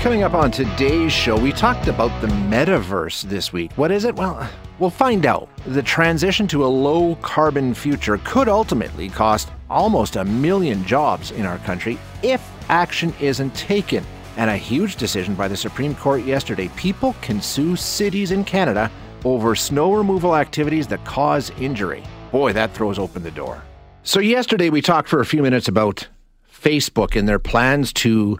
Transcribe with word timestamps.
Coming 0.00 0.22
up 0.22 0.32
on 0.32 0.50
today's 0.50 1.12
show, 1.12 1.38
we 1.38 1.52
talked 1.52 1.86
about 1.86 2.22
the 2.22 2.26
metaverse 2.26 3.20
this 3.24 3.52
week. 3.52 3.70
What 3.72 3.90
is 3.90 4.06
it? 4.06 4.16
Well, 4.16 4.48
we'll 4.78 4.88
find 4.88 5.26
out. 5.26 5.50
The 5.66 5.82
transition 5.82 6.48
to 6.48 6.64
a 6.64 6.66
low 6.66 7.16
carbon 7.16 7.74
future 7.74 8.18
could 8.24 8.48
ultimately 8.48 9.10
cost 9.10 9.50
almost 9.68 10.16
a 10.16 10.24
million 10.24 10.86
jobs 10.86 11.32
in 11.32 11.44
our 11.44 11.58
country 11.58 11.98
if 12.22 12.40
action 12.70 13.12
isn't 13.20 13.54
taken. 13.54 14.02
And 14.38 14.48
a 14.48 14.56
huge 14.56 14.96
decision 14.96 15.34
by 15.34 15.48
the 15.48 15.56
Supreme 15.56 15.94
Court 15.94 16.24
yesterday 16.24 16.68
people 16.76 17.14
can 17.20 17.42
sue 17.42 17.76
cities 17.76 18.30
in 18.30 18.42
Canada 18.42 18.90
over 19.26 19.54
snow 19.54 19.92
removal 19.92 20.34
activities 20.34 20.86
that 20.86 21.04
cause 21.04 21.52
injury. 21.60 22.02
Boy, 22.32 22.54
that 22.54 22.72
throws 22.72 22.98
open 22.98 23.22
the 23.22 23.30
door. 23.30 23.62
So, 24.02 24.18
yesterday 24.18 24.70
we 24.70 24.80
talked 24.80 25.10
for 25.10 25.20
a 25.20 25.26
few 25.26 25.42
minutes 25.42 25.68
about 25.68 26.08
Facebook 26.50 27.16
and 27.16 27.28
their 27.28 27.38
plans 27.38 27.92
to 27.92 28.38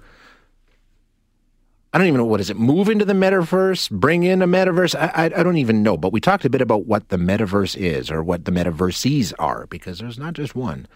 I 1.93 1.99
don't 1.99 2.07
even 2.07 2.19
know 2.19 2.24
what 2.24 2.41
is 2.41 2.51
it. 2.51 2.57
Move 2.57 2.88
into 2.88 3.05
the 3.05 3.15
metaverse, 3.15 3.91
bring 3.91 4.23
in 4.23 4.43
a 4.43 4.46
metaverse. 4.46 4.95
I, 4.95 5.24
I, 5.24 5.24
I, 5.24 5.43
don't 5.43 5.57
even 5.57 5.83
know. 5.83 5.96
But 5.96 6.13
we 6.13 6.21
talked 6.21 6.45
a 6.45 6.51
bit 6.51 6.60
about 6.60 6.87
what 6.87 7.09
the 7.09 7.16
metaverse 7.16 7.77
is 7.77 8.13
or 8.13 8.23
what 8.23 8.45
the 8.45 8.52
metaverses 8.52 9.33
are 9.41 9.66
because 9.66 9.99
there's 9.99 10.18
not 10.18 10.35
just 10.35 10.55
one. 10.55 10.87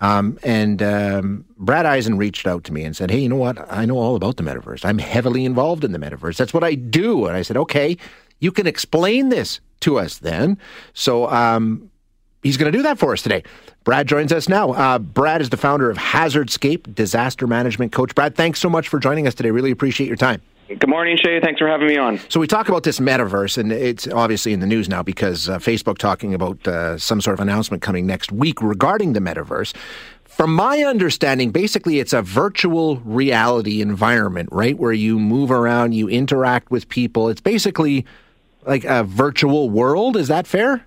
Um, 0.00 0.38
and 0.44 0.80
um, 0.80 1.44
Brad 1.58 1.86
Eisen 1.86 2.18
reached 2.18 2.46
out 2.46 2.62
to 2.64 2.72
me 2.72 2.84
and 2.84 2.94
said, 2.96 3.10
"Hey, 3.10 3.20
you 3.20 3.28
know 3.28 3.36
what? 3.36 3.70
I 3.72 3.84
know 3.84 3.98
all 3.98 4.14
about 4.14 4.36
the 4.36 4.44
metaverse. 4.44 4.84
I'm 4.84 4.98
heavily 4.98 5.44
involved 5.44 5.82
in 5.82 5.90
the 5.90 5.98
metaverse. 5.98 6.36
That's 6.36 6.54
what 6.54 6.62
I 6.62 6.76
do." 6.76 7.26
And 7.26 7.36
I 7.36 7.42
said, 7.42 7.56
"Okay, 7.56 7.96
you 8.38 8.52
can 8.52 8.68
explain 8.68 9.30
this 9.30 9.60
to 9.80 9.98
us 9.98 10.18
then." 10.18 10.56
So 10.92 11.28
um, 11.30 11.90
he's 12.44 12.56
going 12.56 12.70
to 12.70 12.78
do 12.78 12.84
that 12.84 12.98
for 12.98 13.12
us 13.12 13.22
today. 13.22 13.42
Brad 13.82 14.06
joins 14.06 14.32
us 14.32 14.48
now. 14.48 14.72
Uh, 14.72 15.00
Brad 15.00 15.40
is 15.40 15.50
the 15.50 15.56
founder 15.56 15.90
of 15.90 15.98
Hazardscape, 15.98 16.94
disaster 16.94 17.48
management 17.48 17.90
coach. 17.90 18.14
Brad, 18.14 18.36
thanks 18.36 18.60
so 18.60 18.70
much 18.70 18.88
for 18.88 19.00
joining 19.00 19.26
us 19.26 19.34
today. 19.34 19.50
Really 19.50 19.72
appreciate 19.72 20.06
your 20.06 20.16
time. 20.16 20.40
Good 20.68 20.88
morning, 20.88 21.18
Shaye. 21.18 21.42
Thanks 21.42 21.58
for 21.58 21.68
having 21.68 21.88
me 21.88 21.98
on. 21.98 22.18
So 22.30 22.40
we 22.40 22.46
talk 22.46 22.70
about 22.70 22.84
this 22.84 22.98
metaverse, 22.98 23.58
and 23.58 23.70
it's 23.70 24.08
obviously 24.08 24.54
in 24.54 24.60
the 24.60 24.66
news 24.66 24.88
now 24.88 25.02
because 25.02 25.46
uh, 25.46 25.58
Facebook 25.58 25.98
talking 25.98 26.32
about 26.32 26.66
uh, 26.66 26.96
some 26.96 27.20
sort 27.20 27.34
of 27.34 27.40
announcement 27.40 27.82
coming 27.82 28.06
next 28.06 28.32
week 28.32 28.62
regarding 28.62 29.12
the 29.12 29.20
metaverse. 29.20 29.74
From 30.24 30.54
my 30.54 30.82
understanding, 30.82 31.50
basically 31.50 32.00
it's 32.00 32.14
a 32.14 32.22
virtual 32.22 32.96
reality 33.00 33.82
environment, 33.82 34.48
right, 34.50 34.76
where 34.76 34.92
you 34.92 35.18
move 35.18 35.50
around, 35.50 35.92
you 35.92 36.08
interact 36.08 36.70
with 36.70 36.88
people. 36.88 37.28
It's 37.28 37.42
basically 37.42 38.06
like 38.66 38.84
a 38.84 39.04
virtual 39.04 39.68
world. 39.68 40.16
Is 40.16 40.28
that 40.28 40.46
fair? 40.46 40.84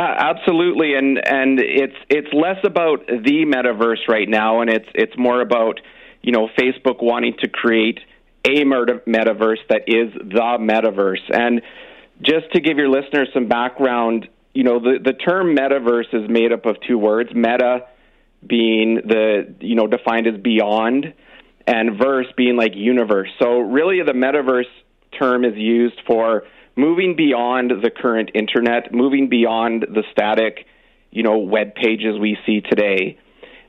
Uh, 0.00 0.14
absolutely, 0.16 0.94
and 0.94 1.20
and 1.22 1.60
it's 1.60 1.96
it's 2.08 2.32
less 2.32 2.56
about 2.64 3.06
the 3.06 3.44
metaverse 3.44 4.08
right 4.08 4.30
now, 4.30 4.62
and 4.62 4.70
it's 4.70 4.88
it's 4.94 5.12
more 5.18 5.42
about 5.42 5.78
you 6.22 6.32
know 6.32 6.48
Facebook 6.58 7.02
wanting 7.02 7.34
to 7.40 7.48
create 7.50 8.00
a 8.46 8.64
metaverse 8.64 9.58
that 9.68 9.82
is 9.88 10.10
the 10.14 10.56
metaverse. 10.58 11.20
And 11.30 11.60
just 12.22 12.50
to 12.54 12.60
give 12.60 12.78
your 12.78 12.88
listeners 12.88 13.28
some 13.34 13.46
background, 13.46 14.26
you 14.54 14.64
know 14.64 14.78
the 14.78 15.00
the 15.04 15.12
term 15.12 15.54
metaverse 15.54 16.14
is 16.14 16.30
made 16.30 16.50
up 16.50 16.64
of 16.64 16.76
two 16.88 16.96
words: 16.96 17.28
meta 17.34 17.80
being 18.46 19.02
the 19.06 19.54
you 19.60 19.74
know 19.74 19.86
defined 19.86 20.26
as 20.26 20.40
beyond, 20.40 21.12
and 21.66 21.98
verse 21.98 22.26
being 22.38 22.56
like 22.56 22.72
universe. 22.74 23.28
So 23.38 23.58
really, 23.58 24.00
the 24.02 24.12
metaverse 24.12 24.64
term 25.18 25.44
is 25.44 25.56
used 25.56 26.00
for 26.06 26.44
moving 26.80 27.14
beyond 27.16 27.70
the 27.82 27.90
current 27.90 28.30
internet, 28.34 28.92
moving 28.92 29.28
beyond 29.28 29.82
the 29.82 30.02
static, 30.12 30.66
you 31.10 31.22
know, 31.22 31.38
web 31.38 31.74
pages 31.74 32.18
we 32.18 32.38
see 32.46 32.60
today. 32.60 33.18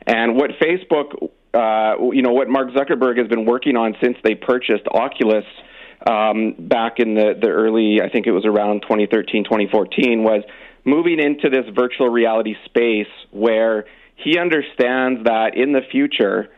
And 0.07 0.35
what 0.35 0.51
Facebook, 0.61 1.29
uh, 1.53 2.11
you 2.11 2.21
know, 2.21 2.31
what 2.31 2.49
Mark 2.49 2.69
Zuckerberg 2.69 3.17
has 3.17 3.27
been 3.27 3.45
working 3.45 3.75
on 3.75 3.95
since 4.01 4.17
they 4.23 4.35
purchased 4.35 4.87
Oculus 4.91 5.45
um, 6.09 6.55
back 6.57 6.93
in 6.97 7.13
the, 7.13 7.33
the 7.39 7.49
early, 7.49 8.01
I 8.01 8.09
think 8.09 8.25
it 8.25 8.31
was 8.31 8.45
around 8.45 8.81
2013, 8.81 9.43
2014, 9.43 10.23
was 10.23 10.43
moving 10.85 11.19
into 11.19 11.49
this 11.49 11.65
virtual 11.75 12.09
reality 12.09 12.55
space 12.65 13.11
where 13.29 13.85
he 14.15 14.39
understands 14.39 15.25
that 15.25 15.51
in 15.55 15.73
the 15.73 15.81
future, 15.91 16.49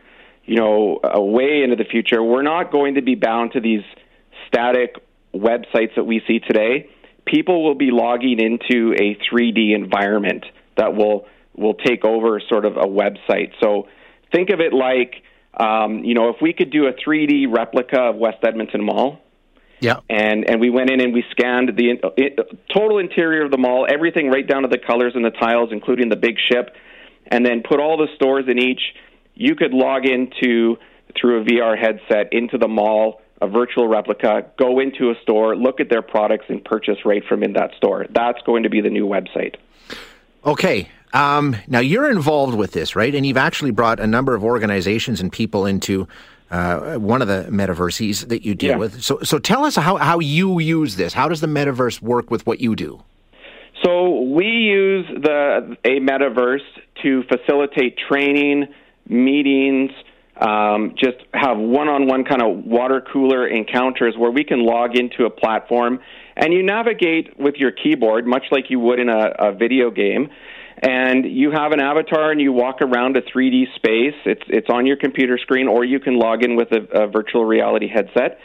you 0.46 0.56
know, 0.56 1.00
way 1.16 1.62
into 1.62 1.76
the 1.76 1.84
future, 1.84 2.22
we're 2.22 2.42
not 2.42 2.70
going 2.70 2.94
to 2.94 3.02
be 3.02 3.14
bound 3.14 3.52
to 3.52 3.60
these 3.60 3.82
static 4.46 4.96
websites 5.34 5.94
that 5.96 6.04
we 6.04 6.22
see 6.26 6.38
today, 6.38 6.88
people 7.26 7.64
will 7.64 7.74
be 7.74 7.90
logging 7.90 8.40
into 8.40 8.94
a 8.94 9.16
3D 9.30 9.74
environment 9.74 10.44
that 10.76 10.94
will 10.94 11.26
will 11.56 11.74
take 11.74 12.04
over 12.04 12.40
sort 12.48 12.64
of 12.64 12.76
a 12.76 12.86
website. 12.86 13.52
So 13.62 13.86
think 14.32 14.50
of 14.50 14.60
it 14.60 14.72
like 14.72 15.22
um, 15.58 16.04
you 16.04 16.14
know 16.14 16.30
if 16.30 16.36
we 16.40 16.52
could 16.52 16.70
do 16.70 16.86
a 16.86 16.92
3D 16.92 17.46
replica 17.54 18.00
of 18.00 18.16
West 18.16 18.38
Edmonton 18.44 18.84
Mall. 18.84 19.20
Yeah. 19.80 19.96
And 20.08 20.48
and 20.48 20.60
we 20.60 20.70
went 20.70 20.90
in 20.90 21.00
and 21.00 21.12
we 21.12 21.24
scanned 21.30 21.76
the 21.76 21.98
it, 22.16 22.38
total 22.72 22.98
interior 22.98 23.44
of 23.44 23.50
the 23.50 23.58
mall, 23.58 23.86
everything 23.88 24.30
right 24.30 24.46
down 24.46 24.62
to 24.62 24.68
the 24.68 24.78
colors 24.78 25.12
and 25.14 25.24
the 25.24 25.30
tiles, 25.30 25.70
including 25.72 26.08
the 26.08 26.16
big 26.16 26.36
ship, 26.50 26.74
and 27.26 27.44
then 27.44 27.62
put 27.68 27.80
all 27.80 27.98
the 27.98 28.08
stores 28.14 28.46
in 28.48 28.58
each. 28.58 28.80
You 29.34 29.56
could 29.56 29.72
log 29.74 30.06
into 30.06 30.76
through 31.20 31.42
a 31.42 31.44
VR 31.44 31.78
headset 31.78 32.32
into 32.32 32.56
the 32.56 32.68
mall 32.68 33.20
a 33.44 33.48
virtual 33.48 33.86
replica, 33.86 34.46
go 34.58 34.80
into 34.80 35.10
a 35.10 35.14
store, 35.22 35.54
look 35.54 35.80
at 35.80 35.88
their 35.90 36.02
products, 36.02 36.46
and 36.48 36.64
purchase 36.64 36.98
right 37.04 37.22
from 37.28 37.42
in 37.42 37.52
that 37.52 37.70
store. 37.76 38.06
That's 38.10 38.40
going 38.42 38.62
to 38.62 38.70
be 38.70 38.80
the 38.80 38.90
new 38.90 39.06
website. 39.06 39.56
Okay. 40.44 40.88
Um, 41.12 41.56
now 41.68 41.78
you're 41.78 42.10
involved 42.10 42.56
with 42.56 42.72
this, 42.72 42.96
right? 42.96 43.14
And 43.14 43.24
you've 43.24 43.36
actually 43.36 43.70
brought 43.70 44.00
a 44.00 44.06
number 44.06 44.34
of 44.34 44.42
organizations 44.42 45.20
and 45.20 45.30
people 45.30 45.66
into 45.66 46.08
uh, 46.50 46.96
one 46.96 47.22
of 47.22 47.28
the 47.28 47.46
metaverses 47.50 48.28
that 48.28 48.44
you 48.44 48.54
deal 48.54 48.72
yeah. 48.72 48.76
with. 48.76 49.02
So, 49.02 49.20
so 49.22 49.38
tell 49.38 49.64
us 49.64 49.76
how, 49.76 49.96
how 49.96 50.18
you 50.18 50.58
use 50.58 50.96
this. 50.96 51.12
How 51.12 51.28
does 51.28 51.40
the 51.40 51.46
metaverse 51.46 52.00
work 52.00 52.30
with 52.30 52.46
what 52.46 52.60
you 52.60 52.74
do? 52.74 53.02
So 53.84 54.20
we 54.22 54.46
use 54.46 55.06
the 55.08 55.76
a 55.84 56.00
metaverse 56.00 56.64
to 57.02 57.22
facilitate 57.24 57.98
training, 58.08 58.68
meetings, 59.08 59.90
um, 60.40 60.94
just 60.96 61.18
have 61.32 61.56
one-on-one 61.56 62.24
kind 62.24 62.42
of 62.42 62.64
water 62.64 63.00
cooler 63.12 63.46
encounters 63.46 64.14
where 64.18 64.30
we 64.30 64.44
can 64.44 64.64
log 64.64 64.96
into 64.96 65.24
a 65.24 65.30
platform 65.30 66.00
and 66.36 66.52
you 66.52 66.62
navigate 66.62 67.38
with 67.38 67.54
your 67.56 67.70
keyboard 67.70 68.26
much 68.26 68.44
like 68.50 68.64
you 68.68 68.80
would 68.80 68.98
in 68.98 69.08
a, 69.08 69.34
a 69.38 69.52
video 69.52 69.90
game 69.90 70.28
and 70.82 71.24
you 71.24 71.50
have 71.50 71.72
an 71.72 71.80
avatar 71.80 72.30
and 72.30 72.40
you 72.40 72.52
walk 72.52 72.80
around 72.82 73.16
a 73.16 73.22
3D 73.22 73.74
space. 73.76 74.14
It's 74.26 74.42
it's 74.48 74.68
on 74.68 74.86
your 74.86 74.96
computer 74.96 75.38
screen, 75.38 75.68
or 75.68 75.84
you 75.84 76.00
can 76.00 76.18
log 76.18 76.42
in 76.42 76.56
with 76.56 76.68
a, 76.72 77.04
a 77.04 77.06
virtual 77.06 77.44
reality 77.44 77.88
headset, 77.88 78.38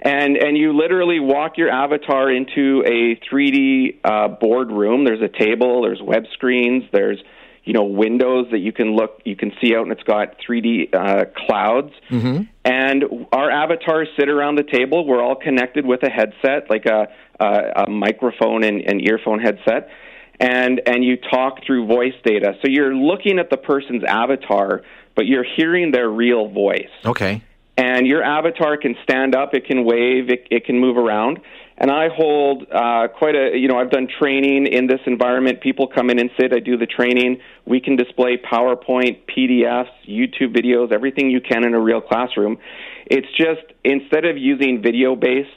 and 0.00 0.36
and 0.36 0.56
you 0.56 0.76
literally 0.76 1.20
walk 1.20 1.58
your 1.58 1.70
avatar 1.70 2.30
into 2.30 2.82
a 2.86 3.20
3D 3.30 3.98
uh, 4.04 4.28
boardroom. 4.28 5.04
There's 5.04 5.22
a 5.22 5.28
table, 5.28 5.82
there's 5.82 6.00
web 6.02 6.24
screens, 6.32 6.84
there's 6.92 7.22
you 7.66 7.74
know 7.74 7.84
windows 7.84 8.46
that 8.52 8.60
you 8.60 8.72
can 8.72 8.96
look 8.96 9.20
you 9.24 9.36
can 9.36 9.52
see 9.60 9.76
out 9.76 9.82
and 9.82 9.92
it's 9.92 10.02
got 10.04 10.36
3d 10.38 10.94
uh, 10.94 11.24
clouds. 11.46 11.92
Mm-hmm. 12.10 12.44
and 12.64 13.04
our 13.32 13.50
avatars 13.50 14.08
sit 14.18 14.30
around 14.30 14.56
the 14.56 14.62
table. 14.62 15.06
We're 15.06 15.22
all 15.22 15.36
connected 15.36 15.84
with 15.84 16.02
a 16.02 16.08
headset 16.08 16.70
like 16.70 16.86
a, 16.86 17.08
a, 17.38 17.84
a 17.84 17.90
microphone 17.90 18.64
and, 18.64 18.80
and 18.80 19.06
earphone 19.06 19.40
headset. 19.40 19.90
And 20.38 20.80
and 20.86 21.04
you 21.04 21.16
talk 21.16 21.64
through 21.66 21.86
voice 21.86 22.14
data. 22.24 22.54
So 22.62 22.68
you're 22.68 22.94
looking 22.94 23.38
at 23.38 23.50
the 23.50 23.56
person's 23.56 24.04
avatar 24.04 24.82
but 25.16 25.26
you're 25.26 25.46
hearing 25.56 25.90
their 25.90 26.08
real 26.08 26.48
voice. 26.48 26.90
Okay. 27.04 27.42
And 27.78 28.06
your 28.06 28.22
avatar 28.22 28.76
can 28.76 28.94
stand 29.02 29.34
up. 29.34 29.54
It 29.54 29.66
can 29.66 29.84
wave. 29.84 30.30
It, 30.30 30.46
it 30.50 30.64
can 30.64 30.78
move 30.78 30.96
around 30.96 31.40
and 31.78 31.90
I 31.90 32.08
hold 32.08 32.66
uh, 32.72 33.08
quite 33.08 33.34
a 33.34 33.56
you 33.56 33.68
know 33.68 33.78
I've 33.78 33.90
done 33.90 34.08
training 34.18 34.66
in 34.66 34.86
this 34.86 35.00
environment. 35.06 35.60
People 35.60 35.86
come 35.88 36.10
in 36.10 36.18
and 36.18 36.30
sit. 36.40 36.52
I 36.52 36.60
do 36.60 36.76
the 36.76 36.86
training. 36.86 37.40
We 37.66 37.80
can 37.80 37.96
display 37.96 38.36
PowerPoint, 38.38 39.20
PDFs, 39.26 39.90
YouTube 40.08 40.56
videos, 40.56 40.92
everything 40.92 41.30
you 41.30 41.40
can 41.40 41.64
in 41.64 41.74
a 41.74 41.80
real 41.80 42.00
classroom. 42.00 42.58
It's 43.06 43.28
just 43.36 43.62
instead 43.84 44.24
of 44.24 44.36
using 44.38 44.82
video 44.82 45.14
based 45.16 45.50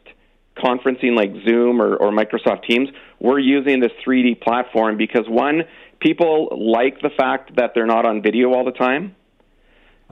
conferencing 0.57 1.15
like 1.15 1.31
Zoom 1.47 1.81
or, 1.81 1.95
or 1.95 2.11
Microsoft 2.11 2.63
Teams, 2.63 2.89
we're 3.21 3.39
using 3.39 3.79
this 3.79 3.91
3D 4.05 4.41
platform 4.41 4.97
because 4.97 5.23
one, 5.29 5.63
people 6.01 6.49
like 6.51 7.01
the 7.01 7.09
fact 7.17 7.55
that 7.55 7.71
they're 7.73 7.85
not 7.85 8.05
on 8.05 8.21
video 8.21 8.53
all 8.53 8.65
the 8.65 8.71
time. 8.71 9.15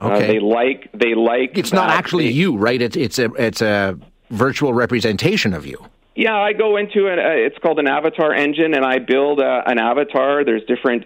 Uh, 0.00 0.10
Okay. 0.12 0.26
they 0.28 0.38
like 0.40 0.88
they 0.94 1.14
like. 1.14 1.58
It's 1.58 1.72
not 1.72 1.90
actually 1.90 2.26
they- 2.28 2.32
you, 2.32 2.56
right? 2.56 2.80
It's 2.80 2.96
it's 2.96 3.18
a 3.18 3.30
it's 3.34 3.60
a 3.60 3.98
virtual 4.30 4.72
representation 4.72 5.52
of 5.52 5.66
you. 5.66 5.84
Yeah, 6.18 6.34
I 6.34 6.52
go 6.52 6.76
into 6.78 7.06
an. 7.06 7.20
Uh, 7.20 7.46
it's 7.46 7.56
called 7.58 7.78
an 7.78 7.86
avatar 7.86 8.34
engine, 8.34 8.74
and 8.74 8.84
I 8.84 8.98
build 8.98 9.38
uh, 9.38 9.62
an 9.64 9.78
avatar. 9.78 10.44
There's 10.44 10.64
different, 10.64 11.04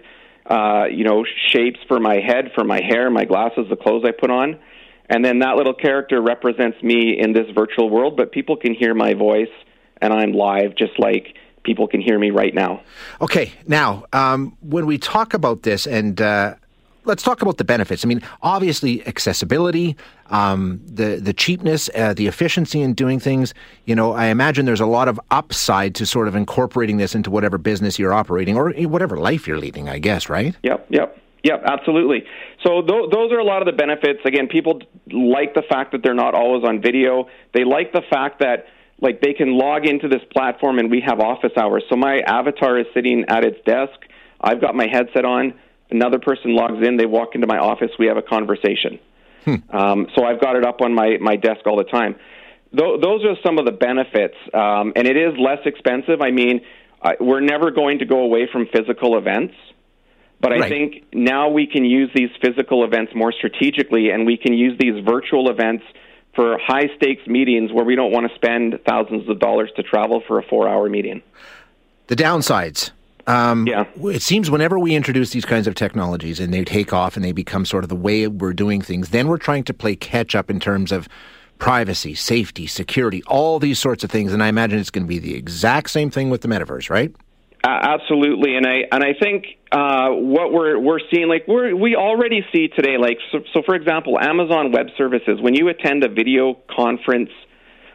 uh, 0.49 0.85
you 0.91 1.03
know, 1.03 1.23
shapes 1.51 1.79
for 1.87 1.99
my 1.99 2.15
head, 2.15 2.45
for 2.55 2.63
my 2.63 2.81
hair, 2.81 3.11
my 3.11 3.23
glasses, 3.23 3.67
the 3.69 3.75
clothes 3.75 4.03
I 4.07 4.11
put 4.19 4.31
on, 4.31 4.59
and 5.07 5.23
then 5.23 5.37
that 5.39 5.55
little 5.55 5.75
character 5.75 6.19
represents 6.19 6.81
me 6.81 7.15
in 7.19 7.31
this 7.31 7.45
virtual 7.53 7.91
world. 7.91 8.17
But 8.17 8.31
people 8.31 8.57
can 8.57 8.73
hear 8.73 8.95
my 8.95 9.13
voice, 9.13 9.53
and 10.01 10.11
I'm 10.11 10.31
live, 10.31 10.75
just 10.75 10.97
like 10.97 11.35
people 11.61 11.87
can 11.87 12.01
hear 12.01 12.17
me 12.17 12.31
right 12.31 12.55
now. 12.55 12.81
Okay, 13.21 13.53
now 13.67 14.05
um, 14.13 14.57
when 14.61 14.87
we 14.87 14.97
talk 14.97 15.35
about 15.35 15.61
this, 15.61 15.85
and 15.85 16.19
uh, 16.19 16.55
let's 17.05 17.23
talk 17.23 17.41
about 17.41 17.57
the 17.57 17.63
benefits. 17.63 18.03
I 18.03 18.07
mean, 18.07 18.21
obviously, 18.41 19.05
accessibility, 19.07 19.95
um, 20.27 20.81
the 20.85 21.19
the 21.21 21.33
cheapness, 21.33 21.89
uh, 21.95 22.13
the 22.13 22.27
efficiency 22.27 22.81
in 22.81 22.93
doing 22.93 23.19
things. 23.19 23.53
You 23.85 23.95
know, 23.95 24.13
I 24.13 24.25
imagine 24.25 24.65
there's 24.65 24.81
a 24.81 24.85
lot 24.85 25.07
of 25.07 25.19
upside 25.31 25.95
to 25.95 26.05
sort 26.05 26.27
of 26.27 26.35
incorporating 26.35 26.97
this 26.97 27.15
into 27.15 27.29
whatever 27.29 27.57
business 27.57 27.99
you're 27.99 28.13
operating 28.13 28.57
or 28.57 28.71
whatever 28.71 29.17
life 29.17 29.47
you're 29.47 29.59
leading. 29.59 29.89
I 29.89 29.99
guess, 29.99 30.29
right? 30.29 30.55
Yep, 30.63 30.87
yep, 30.89 31.17
yep, 31.43 31.61
absolutely. 31.65 32.25
So 32.63 32.81
th- 32.81 33.11
those 33.11 33.31
are 33.31 33.39
a 33.39 33.45
lot 33.45 33.61
of 33.61 33.65
the 33.65 33.77
benefits. 33.77 34.19
Again, 34.25 34.47
people 34.47 34.81
like 35.11 35.53
the 35.53 35.63
fact 35.69 35.91
that 35.91 36.01
they're 36.03 36.13
not 36.13 36.33
always 36.33 36.63
on 36.63 36.81
video. 36.81 37.27
They 37.53 37.63
like 37.63 37.91
the 37.93 38.03
fact 38.09 38.39
that 38.39 38.65
like 39.01 39.21
they 39.21 39.33
can 39.33 39.57
log 39.57 39.85
into 39.85 40.07
this 40.07 40.21
platform 40.31 40.79
and 40.79 40.89
we 40.89 41.01
have 41.05 41.19
office 41.19 41.51
hours. 41.57 41.83
So 41.89 41.97
my 41.97 42.19
avatar 42.25 42.79
is 42.79 42.85
sitting 42.93 43.25
at 43.27 43.43
its 43.43 43.57
desk. 43.65 43.99
I've 44.39 44.61
got 44.61 44.75
my 44.75 44.87
headset 44.89 45.25
on. 45.25 45.53
Another 45.93 46.19
person 46.19 46.55
logs 46.55 46.85
in. 46.85 46.97
They 46.97 47.05
walk 47.05 47.35
into 47.35 47.47
my 47.47 47.57
office. 47.59 47.91
We 47.97 48.07
have 48.07 48.17
a 48.17 48.21
conversation. 48.21 48.99
Um, 49.69 50.07
so 50.15 50.25
I've 50.25 50.41
got 50.41 50.55
it 50.55 50.65
up 50.65 50.81
on 50.81 50.93
my, 50.93 51.17
my 51.21 51.35
desk 51.35 51.61
all 51.65 51.77
the 51.77 51.83
time. 51.83 52.15
Th- 52.77 52.99
those 53.01 53.23
are 53.25 53.35
some 53.45 53.59
of 53.59 53.65
the 53.65 53.71
benefits, 53.71 54.35
um, 54.53 54.93
and 54.95 55.05
it 55.07 55.15
is 55.17 55.33
less 55.37 55.59
expensive. 55.65 56.21
I 56.21 56.31
mean, 56.31 56.61
I, 57.01 57.15
we're 57.19 57.41
never 57.41 57.69
going 57.71 57.99
to 57.99 58.05
go 58.05 58.19
away 58.21 58.47
from 58.51 58.67
physical 58.73 59.17
events. 59.17 59.53
But 60.39 60.51
I 60.53 60.57
Right. 60.59 60.69
think 60.69 61.03
now 61.13 61.49
we 61.49 61.67
can 61.67 61.85
use 61.85 62.09
these 62.13 62.29
physical 62.41 62.83
events 62.83 63.13
more 63.15 63.31
strategically, 63.31 64.09
and 64.09 64.25
we 64.25 64.35
can 64.37 64.53
use 64.53 64.77
these 64.79 65.01
virtual 65.05 65.49
events 65.49 65.83
for 66.35 66.57
high 66.57 66.89
stakes 66.97 67.25
meetings 67.27 67.71
where 67.71 67.85
we 67.85 67.95
don't 67.95 68.11
want 68.11 68.27
to 68.29 68.35
spend 68.35 68.79
thousands 68.85 69.29
of 69.29 69.39
dollars 69.39 69.69
to 69.75 69.83
travel 69.83 70.21
for 70.27 70.39
a 70.39 70.43
four 70.43 70.67
hour 70.67 70.89
meeting. 70.89 71.21
The 72.07 72.15
downsides. 72.15 72.91
Um, 73.27 73.67
Yeah. 73.67 73.85
It 74.03 74.21
seems 74.21 74.51
whenever 74.51 74.77
we 74.77 74.95
introduce 74.95 75.31
these 75.31 75.45
kinds 75.45 75.67
of 75.67 75.75
technologies 75.75 76.39
and 76.39 76.53
they 76.53 76.63
take 76.63 76.93
off 76.93 77.15
and 77.15 77.23
they 77.23 77.31
become 77.31 77.65
sort 77.65 77.83
of 77.83 77.89
the 77.89 77.95
way 77.95 78.27
we're 78.27 78.53
doing 78.53 78.81
things, 78.81 79.09
then 79.09 79.27
we're 79.27 79.37
trying 79.37 79.63
to 79.65 79.73
play 79.73 79.95
catch 79.95 80.35
up 80.35 80.49
in 80.49 80.59
terms 80.59 80.91
of 80.91 81.07
privacy, 81.57 82.13
safety, 82.13 82.67
security, 82.67 83.23
all 83.27 83.59
these 83.59 83.79
sorts 83.79 84.03
of 84.03 84.11
things. 84.11 84.33
And 84.33 84.43
I 84.43 84.47
imagine 84.47 84.79
it's 84.79 84.89
going 84.89 85.05
to 85.05 85.09
be 85.09 85.19
the 85.19 85.35
exact 85.35 85.89
same 85.89 86.09
thing 86.09 86.29
with 86.29 86.41
the 86.41 86.47
metaverse, 86.49 86.89
right? 86.89 87.13
Uh, 87.65 87.79
absolutely, 87.81 88.57
and 88.57 88.67
I 88.67 88.83
and 88.91 89.01
I 89.05 89.13
think 89.17 89.45
uh, 89.71 90.09
what 90.09 90.51
we're 90.51 90.77
we're 90.77 90.99
seeing, 91.09 91.29
like 91.29 91.47
we 91.47 91.73
we 91.73 91.95
already 91.95 92.45
see 92.51 92.67
today, 92.67 92.97
like 92.97 93.19
so, 93.31 93.39
so. 93.53 93.61
For 93.65 93.73
example, 93.73 94.19
Amazon 94.19 94.73
Web 94.73 94.87
Services, 94.97 95.39
when 95.39 95.55
you 95.55 95.69
attend 95.69 96.03
a 96.03 96.09
video 96.09 96.57
conference 96.75 97.29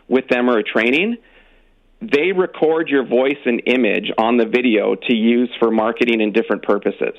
with 0.09 0.27
them 0.29 0.49
or 0.49 0.57
a 0.57 0.63
training, 0.63 1.19
they 2.01 2.33
record 2.33 2.89
your 2.89 3.05
voice 3.05 3.39
and 3.45 3.63
image 3.67 4.13
on 4.19 4.37
the 4.37 4.47
video 4.47 4.95
to 4.95 5.15
use 5.15 5.51
for 5.59 5.71
marketing 5.71 6.23
and 6.23 6.33
different 6.33 6.63
purposes. 6.63 7.15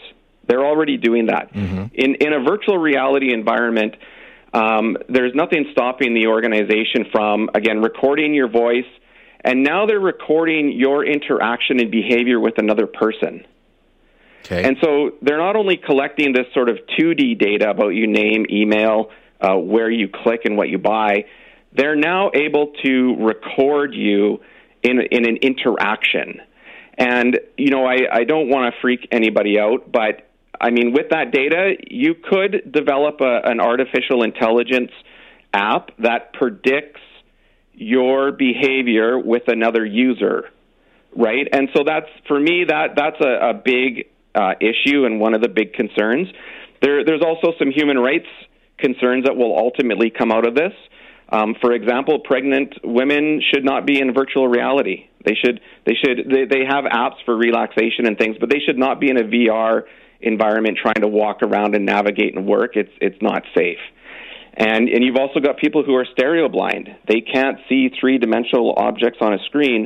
They're 0.47 0.65
already 0.65 0.97
doing 0.97 1.27
that. 1.27 1.51
In 1.93 2.15
in 2.15 2.33
a 2.33 2.39
virtual 2.39 2.77
reality 2.77 3.33
environment, 3.33 3.95
um, 4.53 4.97
there's 5.07 5.35
nothing 5.35 5.65
stopping 5.71 6.13
the 6.13 6.27
organization 6.27 7.05
from 7.11 7.49
again 7.53 7.81
recording 7.81 8.33
your 8.33 8.47
voice, 8.49 8.87
and 9.43 9.63
now 9.63 9.85
they're 9.85 9.99
recording 9.99 10.71
your 10.71 11.05
interaction 11.05 11.79
and 11.79 11.91
behavior 11.91 12.39
with 12.39 12.57
another 12.57 12.87
person. 12.87 13.45
Okay. 14.45 14.63
And 14.63 14.77
so 14.81 15.11
they're 15.21 15.37
not 15.37 15.55
only 15.55 15.77
collecting 15.77 16.33
this 16.33 16.47
sort 16.53 16.69
of 16.69 16.77
2D 16.97 17.37
data 17.37 17.69
about 17.69 17.89
you 17.89 18.07
name, 18.07 18.45
email, 18.49 19.11
uh, 19.41 19.55
where 19.55 19.91
you 19.91 20.07
click, 20.07 20.41
and 20.45 20.57
what 20.57 20.69
you 20.69 20.77
buy. 20.77 21.25
They're 21.73 21.97
now 21.97 22.31
able 22.33 22.73
to 22.83 23.15
record 23.19 23.93
you 23.93 24.39
in 24.83 24.99
in 25.11 25.27
an 25.27 25.37
interaction. 25.37 26.41
And 26.97 27.39
you 27.57 27.69
know, 27.69 27.85
I, 27.85 27.97
I 28.11 28.23
don't 28.25 28.49
want 28.49 28.73
to 28.73 28.81
freak 28.81 29.07
anybody 29.11 29.59
out, 29.59 29.91
but 29.91 30.29
I 30.59 30.71
mean, 30.71 30.91
with 30.93 31.09
that 31.11 31.31
data, 31.31 31.75
you 31.89 32.15
could 32.15 32.71
develop 32.71 33.21
a, 33.21 33.41
an 33.45 33.61
artificial 33.61 34.23
intelligence 34.23 34.91
app 35.53 35.91
that 35.99 36.33
predicts 36.33 36.99
your 37.73 38.33
behavior 38.33 39.17
with 39.17 39.43
another 39.47 39.85
user, 39.85 40.49
right? 41.15 41.47
And 41.53 41.69
so 41.73 41.83
that's 41.85 42.09
for 42.27 42.37
me 42.39 42.65
that 42.67 42.89
that's 42.95 43.21
a, 43.21 43.49
a 43.49 43.53
big 43.53 44.09
uh, 44.35 44.55
issue 44.59 45.05
and 45.05 45.21
one 45.21 45.33
of 45.33 45.41
the 45.41 45.47
big 45.47 45.73
concerns. 45.73 46.27
There, 46.81 47.05
there's 47.05 47.21
also 47.21 47.53
some 47.57 47.71
human 47.71 47.97
rights 47.97 48.27
concerns 48.77 49.25
that 49.25 49.35
will 49.35 49.57
ultimately 49.57 50.09
come 50.09 50.31
out 50.31 50.45
of 50.45 50.55
this. 50.55 50.73
Um, 51.31 51.55
for 51.61 51.73
example, 51.73 52.19
pregnant 52.19 52.73
women 52.83 53.41
should 53.53 53.63
not 53.63 53.85
be 53.85 53.99
in 53.99 54.13
virtual 54.13 54.47
reality. 54.47 55.07
They 55.25 55.35
should 55.35 55.59
they 55.85 55.93
should 55.93 56.27
they, 56.29 56.45
they 56.45 56.65
have 56.67 56.85
apps 56.85 57.23
for 57.25 57.35
relaxation 57.37 58.07
and 58.07 58.17
things, 58.17 58.37
but 58.39 58.49
they 58.49 58.59
should 58.65 58.77
not 58.77 58.99
be 58.99 59.09
in 59.09 59.17
a 59.17 59.23
VR 59.23 59.83
environment 60.21 60.77
trying 60.81 61.01
to 61.01 61.07
walk 61.07 61.43
around 61.43 61.75
and 61.75 61.85
navigate 61.85 62.35
and 62.35 62.47
work. 62.47 62.75
It's 62.75 62.91
it's 62.99 63.21
not 63.21 63.43
safe. 63.55 63.77
And 64.55 64.89
and 64.89 65.03
you've 65.03 65.17
also 65.17 65.39
got 65.39 65.57
people 65.57 65.83
who 65.83 65.93
are 65.95 66.05
stereo 66.13 66.49
blind. 66.49 66.89
They 67.07 67.21
can't 67.21 67.59
see 67.69 67.89
three 67.99 68.17
dimensional 68.17 68.73
objects 68.75 69.19
on 69.21 69.33
a 69.33 69.39
screen. 69.45 69.85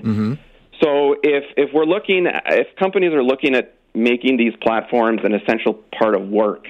So 0.82 1.16
if 1.22 1.44
if 1.58 1.74
we're 1.74 1.86
looking 1.86 2.26
if 2.26 2.68
companies 2.78 3.14
are 3.14 3.24
looking 3.24 3.54
at 3.56 3.76
making 3.94 4.38
these 4.38 4.54
platforms 4.62 5.22
an 5.24 5.34
essential 5.34 5.74
part 5.98 6.16
of 6.16 6.30
work, 6.30 6.68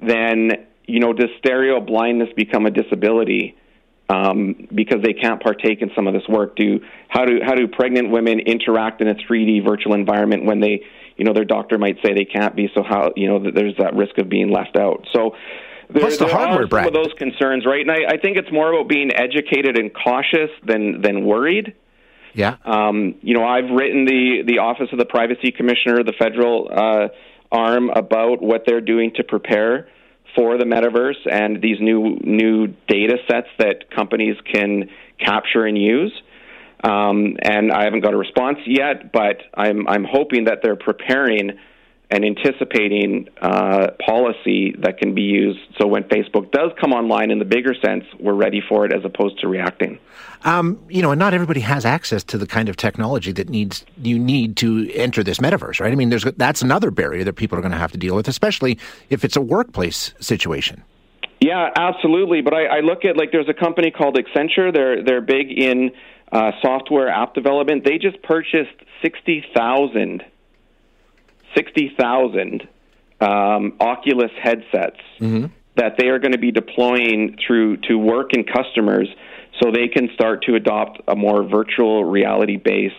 then 0.00 0.66
you 0.86 1.00
know 1.00 1.12
does 1.12 1.28
stereo 1.38 1.78
blindness 1.80 2.30
become 2.36 2.64
a 2.64 2.70
disability 2.70 3.56
um, 4.08 4.68
because 4.74 5.02
they 5.02 5.12
can't 5.12 5.42
partake 5.42 5.80
in 5.80 5.90
some 5.94 6.06
of 6.06 6.14
this 6.14 6.26
work? 6.28 6.56
Do 6.56 6.80
how 7.08 7.24
do 7.24 7.40
how 7.44 7.54
do 7.54 7.68
pregnant 7.68 8.10
women 8.10 8.40
interact 8.40 9.00
in 9.00 9.08
a 9.08 9.14
3D 9.14 9.64
virtual 9.64 9.94
environment 9.94 10.44
when 10.44 10.60
they 10.60 10.82
you 11.16 11.24
know 11.24 11.32
their 11.32 11.44
doctor 11.44 11.78
might 11.78 11.96
say 12.04 12.12
they 12.14 12.24
can't 12.24 12.54
be? 12.54 12.70
So 12.74 12.82
how 12.82 13.12
you 13.16 13.28
know 13.28 13.50
there's 13.50 13.76
that 13.78 13.94
risk 13.94 14.18
of 14.18 14.28
being 14.28 14.50
left 14.50 14.76
out? 14.76 15.06
So. 15.12 15.36
There, 15.90 16.00
Plus 16.00 16.16
the 16.16 16.24
there 16.24 16.34
hardware, 16.34 16.64
are 16.64 16.84
some 16.84 16.86
of 16.86 16.94
those 16.94 17.12
concerns, 17.18 17.66
right? 17.66 17.82
And 17.82 17.90
I, 17.90 18.14
I 18.14 18.16
think 18.16 18.38
it's 18.38 18.50
more 18.50 18.72
about 18.72 18.88
being 18.88 19.12
educated 19.12 19.76
and 19.76 19.92
cautious 19.92 20.48
than 20.64 21.02
than 21.02 21.26
worried. 21.26 21.74
yeah. 22.32 22.56
Um, 22.64 23.16
you 23.20 23.34
know, 23.34 23.44
I've 23.44 23.68
written 23.68 24.06
the 24.06 24.42
the 24.46 24.60
Office 24.60 24.88
of 24.92 24.98
the 24.98 25.04
Privacy 25.04 25.52
Commissioner, 25.52 26.02
the 26.02 26.14
federal 26.18 26.70
uh, 26.72 27.08
arm, 27.50 27.90
about 27.90 28.40
what 28.40 28.62
they're 28.64 28.80
doing 28.80 29.12
to 29.16 29.24
prepare 29.24 29.88
for 30.34 30.58
the 30.58 30.64
metaverse 30.64 31.30
and 31.30 31.60
these 31.62 31.78
new 31.80 32.18
new 32.22 32.68
data 32.88 33.16
sets 33.30 33.48
that 33.58 33.90
companies 33.90 34.36
can 34.52 34.88
capture 35.18 35.64
and 35.64 35.76
use. 35.76 36.12
Um, 36.84 37.36
and 37.42 37.70
I 37.70 37.84
haven't 37.84 38.00
got 38.00 38.12
a 38.12 38.16
response 38.16 38.58
yet, 38.66 39.12
but 39.12 39.36
I'm 39.54 39.86
I'm 39.88 40.04
hoping 40.04 40.44
that 40.44 40.58
they're 40.62 40.76
preparing 40.76 41.52
and 42.12 42.24
anticipating 42.24 43.28
uh, 43.40 43.88
policy 44.04 44.74
that 44.78 44.98
can 44.98 45.14
be 45.14 45.22
used 45.22 45.58
so 45.80 45.86
when 45.86 46.04
Facebook 46.04 46.52
does 46.52 46.70
come 46.80 46.92
online 46.92 47.30
in 47.30 47.38
the 47.38 47.44
bigger 47.44 47.74
sense, 47.84 48.04
we're 48.20 48.34
ready 48.34 48.60
for 48.68 48.84
it 48.84 48.92
as 48.92 49.04
opposed 49.04 49.40
to 49.40 49.48
reacting. 49.48 49.98
Um, 50.44 50.78
you 50.88 51.02
know, 51.02 51.12
and 51.12 51.18
not 51.18 51.34
everybody 51.34 51.60
has 51.60 51.84
access 51.84 52.22
to 52.24 52.38
the 52.38 52.46
kind 52.46 52.68
of 52.68 52.76
technology 52.76 53.32
that 53.32 53.48
needs 53.48 53.84
you 54.00 54.18
need 54.18 54.56
to 54.58 54.90
enter 54.92 55.22
this 55.22 55.38
metaverse, 55.38 55.80
right? 55.80 55.92
I 55.92 55.94
mean, 55.94 56.10
there's 56.10 56.24
that's 56.36 56.62
another 56.62 56.90
barrier 56.90 57.24
that 57.24 57.34
people 57.34 57.56
are 57.58 57.62
going 57.62 57.72
to 57.72 57.78
have 57.78 57.92
to 57.92 57.98
deal 57.98 58.14
with, 58.14 58.28
especially 58.28 58.78
if 59.08 59.24
it's 59.24 59.36
a 59.36 59.40
workplace 59.40 60.12
situation. 60.20 60.84
Yeah, 61.40 61.70
absolutely. 61.74 62.42
But 62.42 62.54
I, 62.54 62.66
I 62.66 62.80
look 62.80 63.04
at 63.04 63.16
like 63.16 63.32
there's 63.32 63.48
a 63.48 63.54
company 63.54 63.90
called 63.90 64.16
Accenture. 64.16 64.72
They're 64.72 65.02
they're 65.02 65.20
big 65.20 65.50
in 65.50 65.90
uh, 66.30 66.52
software 66.60 67.08
app 67.08 67.34
development. 67.34 67.84
They 67.84 67.98
just 67.98 68.22
purchased 68.22 68.76
sixty 69.02 69.44
thousand, 69.56 70.22
sixty 71.56 71.92
thousand 71.98 72.68
um, 73.20 73.74
Oculus 73.80 74.30
headsets 74.42 75.00
that 75.76 75.94
they 75.98 76.08
are 76.08 76.18
going 76.18 76.32
to 76.32 76.38
be 76.38 76.50
deploying 76.52 77.36
through 77.46 77.76
to 77.88 77.96
work 77.96 78.30
and 78.34 78.46
customers, 78.50 79.08
so 79.60 79.70
they 79.70 79.88
can 79.88 80.08
start 80.14 80.42
to 80.44 80.54
adopt 80.54 81.00
a 81.08 81.14
more 81.16 81.42
virtual 81.42 82.04
reality 82.04 82.56
based 82.56 82.94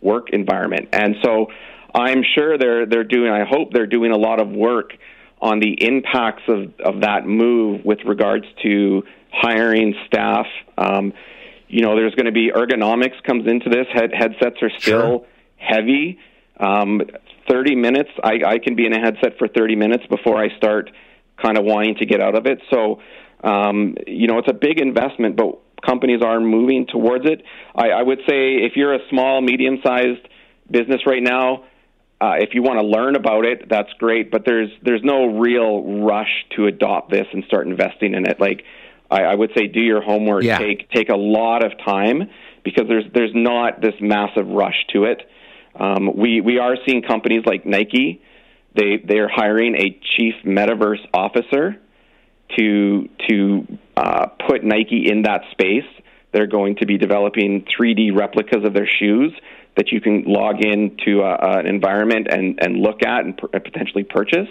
work 0.00 0.30
environment. 0.30 0.88
And 0.92 1.16
so 1.22 1.46
I'm 1.94 2.22
sure 2.34 2.56
they're 2.58 2.86
they're 2.86 3.04
doing. 3.04 3.30
I 3.30 3.44
hope 3.44 3.72
they're 3.72 3.86
doing 3.86 4.12
a 4.12 4.18
lot 4.18 4.40
of 4.40 4.48
work 4.48 4.92
on 5.40 5.60
the 5.60 5.74
impacts 5.86 6.42
of, 6.48 6.72
of 6.80 7.02
that 7.02 7.24
move 7.26 7.84
with 7.84 7.98
regards 8.04 8.44
to 8.62 9.04
hiring 9.32 9.94
staff. 10.06 10.46
Um, 10.76 11.12
you 11.68 11.82
know, 11.82 11.94
there's 11.94 12.14
going 12.14 12.26
to 12.26 12.32
be 12.32 12.50
ergonomics 12.50 13.22
comes 13.24 13.46
into 13.46 13.68
this. 13.70 13.86
Head, 13.92 14.10
headsets 14.12 14.56
are 14.62 14.70
still 14.78 15.00
Sure. 15.00 15.26
heavy. 15.56 16.18
Um, 16.58 17.02
30 17.50 17.76
minutes, 17.76 18.10
I, 18.22 18.40
I 18.46 18.58
can 18.58 18.76
be 18.76 18.86
in 18.86 18.92
a 18.92 19.00
headset 19.00 19.38
for 19.38 19.48
30 19.48 19.76
minutes 19.76 20.04
before 20.08 20.42
I 20.42 20.56
start 20.56 20.90
kind 21.40 21.56
of 21.56 21.64
wanting 21.64 21.96
to 21.96 22.06
get 22.06 22.20
out 22.20 22.34
of 22.34 22.46
it. 22.46 22.60
So, 22.70 23.00
um, 23.42 23.96
you 24.06 24.26
know, 24.26 24.38
it's 24.38 24.48
a 24.50 24.54
big 24.54 24.80
investment, 24.80 25.36
but 25.36 25.58
companies 25.84 26.22
are 26.22 26.40
moving 26.40 26.86
towards 26.86 27.24
it. 27.26 27.42
I, 27.74 27.90
I 27.90 28.02
would 28.02 28.18
say 28.28 28.56
if 28.56 28.72
you're 28.76 28.94
a 28.94 29.08
small, 29.10 29.40
medium 29.40 29.78
sized 29.84 30.28
business 30.70 31.02
right 31.06 31.22
now, 31.22 31.64
uh, 32.20 32.34
if 32.38 32.50
you 32.52 32.62
want 32.62 32.80
to 32.80 32.86
learn 32.86 33.14
about 33.14 33.44
it, 33.44 33.68
that's 33.68 33.92
great. 33.98 34.30
But 34.30 34.44
there's 34.44 34.70
there's 34.82 35.02
no 35.04 35.38
real 35.38 36.02
rush 36.02 36.46
to 36.56 36.66
adopt 36.66 37.12
this 37.12 37.26
and 37.32 37.44
start 37.44 37.68
investing 37.68 38.14
in 38.14 38.26
it. 38.26 38.40
Like 38.40 38.64
I, 39.08 39.22
I 39.22 39.34
would 39.36 39.50
say, 39.56 39.68
do 39.68 39.80
your 39.80 40.02
homework. 40.02 40.42
Yeah. 40.42 40.58
Take 40.58 40.90
take 40.90 41.10
a 41.10 41.16
lot 41.16 41.64
of 41.64 41.72
time 41.84 42.28
because 42.64 42.88
there's 42.88 43.04
there's 43.14 43.30
not 43.34 43.80
this 43.80 43.94
massive 44.00 44.48
rush 44.48 44.84
to 44.92 45.04
it. 45.04 45.22
Um, 45.78 46.16
we 46.16 46.40
we 46.40 46.58
are 46.58 46.76
seeing 46.86 47.02
companies 47.02 47.44
like 47.46 47.64
Nike. 47.64 48.22
They 48.74 49.02
they're 49.04 49.28
hiring 49.28 49.76
a 49.76 49.98
chief 50.16 50.34
metaverse 50.44 51.06
officer 51.14 51.80
to 52.56 53.08
to 53.28 53.78
uh, 53.96 54.26
put 54.48 54.64
Nike 54.64 55.10
in 55.10 55.22
that 55.22 55.42
space. 55.52 55.86
They're 56.32 56.46
going 56.46 56.76
to 56.76 56.86
be 56.86 56.98
developing 56.98 57.64
3D 57.78 58.14
replicas 58.14 58.64
of 58.64 58.74
their 58.74 58.88
shoes 58.98 59.32
that 59.76 59.92
you 59.92 60.00
can 60.00 60.24
log 60.26 60.62
into 60.62 61.22
uh, 61.22 61.60
an 61.60 61.66
environment 61.66 62.26
and, 62.28 62.58
and 62.60 62.76
look 62.76 63.02
at 63.04 63.24
and, 63.24 63.40
and 63.52 63.64
potentially 63.64 64.04
purchase. 64.04 64.48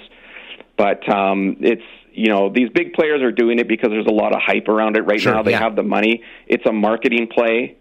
But 0.77 1.07
um, 1.09 1.57
it's 1.59 1.83
you 2.13 2.29
know 2.29 2.49
these 2.49 2.69
big 2.69 2.93
players 2.93 3.21
are 3.21 3.31
doing 3.31 3.59
it 3.59 3.67
because 3.67 3.89
there's 3.89 4.07
a 4.07 4.13
lot 4.13 4.33
of 4.33 4.41
hype 4.41 4.67
around 4.67 4.95
it 4.95 5.01
right 5.01 5.19
sure, 5.19 5.33
now. 5.33 5.43
They 5.43 5.51
yeah. 5.51 5.59
have 5.59 5.75
the 5.75 5.83
money. 5.83 6.23
It's 6.47 6.65
a 6.65 6.71
marketing 6.71 7.27
play, 7.27 7.77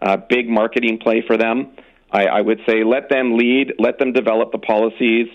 a 0.00 0.18
big 0.18 0.48
marketing 0.48 0.98
play 0.98 1.24
for 1.26 1.36
them. 1.36 1.72
I, 2.12 2.26
I 2.26 2.40
would 2.40 2.60
say 2.68 2.84
let 2.84 3.08
them 3.08 3.36
lead, 3.36 3.74
let 3.78 3.98
them 3.98 4.12
develop 4.12 4.52
the 4.52 4.58
policies, 4.58 5.28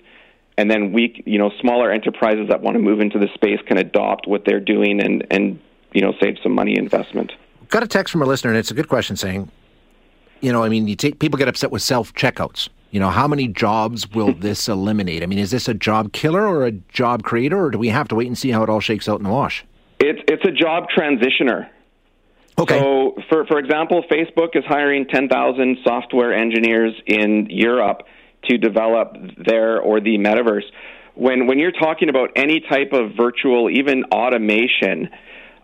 and 0.58 0.70
then 0.70 0.94
we, 0.94 1.24
you 1.26 1.38
know, 1.38 1.52
smaller 1.60 1.92
enterprises 1.92 2.48
that 2.50 2.62
want 2.62 2.76
to 2.76 2.80
move 2.80 3.00
into 3.00 3.20
the 3.20 3.28
space 3.34 3.60
can 3.68 3.78
adopt 3.78 4.28
what 4.28 4.44
they're 4.46 4.60
doing 4.60 5.02
and 5.02 5.26
and 5.32 5.60
you 5.94 6.02
know 6.02 6.14
save 6.22 6.36
some 6.44 6.54
money 6.54 6.78
investment. 6.78 7.32
Got 7.70 7.84
a 7.84 7.88
text 7.88 8.12
from 8.12 8.22
a 8.22 8.26
listener, 8.26 8.52
and 8.52 8.58
it's 8.60 8.72
a 8.72 8.74
good 8.74 8.88
question 8.88 9.16
saying, 9.18 9.52
you 10.40 10.52
know, 10.52 10.64
I 10.64 10.70
mean, 10.70 10.88
you 10.88 10.96
take 10.96 11.20
people 11.20 11.38
get 11.38 11.48
upset 11.48 11.72
with 11.72 11.82
self 11.82 12.14
checkouts. 12.14 12.70
You 12.92 13.00
know, 13.02 13.10
how 13.10 13.28
many 13.28 13.48
jobs 13.48 14.10
will 14.12 14.34
this 14.40 14.70
eliminate? 14.70 15.24
I 15.24 15.26
mean, 15.26 15.40
is 15.40 15.52
this 15.52 15.68
a 15.68 15.74
job 15.74 16.14
killer 16.14 16.48
or 16.48 16.66
a 16.66 16.72
job 16.72 17.24
creator, 17.24 17.66
or 17.66 17.72
do 17.72 17.78
we 17.78 17.90
have 17.90 18.08
to 18.10 18.16
wait 18.16 18.28
and 18.28 18.38
see 18.38 18.52
how 18.52 18.64
it 18.64 18.70
all 18.70 18.80
shakes 18.80 19.10
out 19.10 19.20
in 19.20 19.24
the 19.24 19.32
wash? 19.32 19.66
It's 20.00 20.22
it's 20.28 20.46
a 20.46 20.52
job 20.52 20.86
transitioner. 20.96 21.70
Okay. 22.60 22.80
So, 22.80 23.16
for 23.30 23.46
for 23.46 23.60
example, 23.60 24.04
Facebook 24.10 24.56
is 24.56 24.64
hiring 24.66 25.06
ten 25.08 25.30
thousand 25.30 25.78
software 25.84 26.34
engineers 26.34 26.94
in 27.06 27.48
Europe 27.50 28.04
to 28.46 28.58
develop 28.58 29.16
their 29.46 29.80
or 29.80 30.00
the 30.00 30.18
metaverse. 30.18 30.66
When 31.14 31.48
when 31.48 31.60
you're 31.60 31.72
talking 31.72 32.10
about 32.10 32.32
any 32.36 32.62
type 32.62 32.94
of 32.94 33.12
virtual, 33.16 33.70
even 33.70 34.06
automation, 34.06 35.10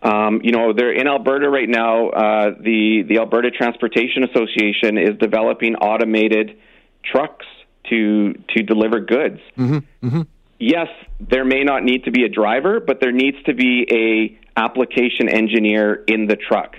um, 0.04 0.42
you 0.44 0.52
know, 0.52 0.74
they're 0.74 0.94
in 0.94 1.08
Alberta 1.08 1.50
right 1.50 1.70
now. 1.70 2.10
Uh, 2.10 2.52
the 2.60 3.04
the 3.08 3.18
Alberta 3.20 3.50
Transportation 3.50 4.24
Association 4.24 4.98
is 4.98 5.18
developing 5.20 5.76
automated 5.76 6.58
trucks 7.04 7.46
to 7.90 8.34
to 8.56 8.64
deliver 8.64 9.00
goods. 9.00 9.40
Mm-hmm, 9.58 10.08
mm-hmm. 10.08 10.22
Yes, 10.60 10.88
there 11.20 11.44
may 11.44 11.64
not 11.64 11.84
need 11.84 12.06
to 12.06 12.12
be 12.12 12.24
a 12.24 12.30
driver, 12.30 12.80
but 12.80 13.00
there 13.02 13.12
needs 13.12 13.38
to 13.46 13.54
be 13.54 13.86
a 13.90 14.60
application 14.60 15.30
engineer 15.30 16.04
in 16.08 16.28
the 16.28 16.36
truck. 16.36 16.76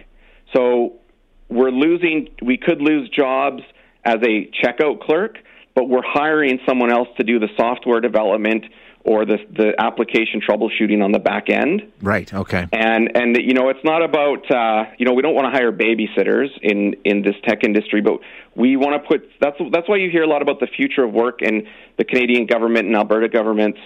So 0.54 1.00
we're 1.48 1.70
losing. 1.70 2.28
We 2.42 2.56
could 2.56 2.80
lose 2.80 3.08
jobs 3.10 3.62
as 4.04 4.16
a 4.22 4.50
checkout 4.62 5.00
clerk, 5.00 5.38
but 5.74 5.88
we're 5.88 6.04
hiring 6.04 6.58
someone 6.66 6.90
else 6.90 7.08
to 7.16 7.24
do 7.24 7.38
the 7.38 7.48
software 7.56 8.00
development 8.00 8.64
or 9.04 9.26
the 9.26 9.36
the 9.52 9.74
application 9.78 10.40
troubleshooting 10.40 11.02
on 11.02 11.12
the 11.12 11.18
back 11.18 11.50
end. 11.50 11.92
Right. 12.00 12.32
Okay. 12.32 12.66
And 12.72 13.10
and 13.14 13.36
you 13.36 13.54
know 13.54 13.68
it's 13.68 13.84
not 13.84 14.02
about 14.02 14.50
uh, 14.50 14.84
you 14.98 15.06
know 15.06 15.12
we 15.12 15.22
don't 15.22 15.34
want 15.34 15.46
to 15.46 15.50
hire 15.50 15.72
babysitters 15.72 16.48
in 16.62 16.94
in 17.04 17.22
this 17.22 17.34
tech 17.44 17.64
industry, 17.64 18.00
but 18.00 18.20
we 18.56 18.76
want 18.76 19.00
to 19.00 19.06
put 19.06 19.28
that's 19.40 19.56
that's 19.70 19.88
why 19.88 19.96
you 19.96 20.10
hear 20.10 20.22
a 20.22 20.28
lot 20.28 20.42
about 20.42 20.60
the 20.60 20.66
future 20.66 21.04
of 21.04 21.12
work 21.12 21.40
and 21.42 21.66
the 21.98 22.04
Canadian 22.04 22.46
government 22.46 22.86
and 22.86 22.96
Alberta 22.96 23.28
governments 23.28 23.78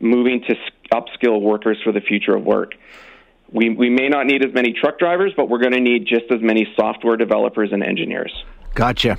moving 0.00 0.42
to 0.48 0.56
upskill 0.92 1.40
workers 1.40 1.78
for 1.84 1.92
the 1.92 2.00
future 2.00 2.34
of 2.34 2.44
work. 2.44 2.72
We 3.52 3.70
we 3.70 3.90
may 3.90 4.08
not 4.08 4.26
need 4.26 4.44
as 4.44 4.52
many 4.54 4.72
truck 4.72 4.98
drivers, 4.98 5.32
but 5.36 5.48
we're 5.48 5.60
going 5.60 5.72
to 5.72 5.80
need 5.80 6.06
just 6.06 6.30
as 6.30 6.40
many 6.40 6.66
software 6.76 7.16
developers 7.16 7.70
and 7.72 7.82
engineers. 7.82 8.32
Gotcha. 8.74 9.18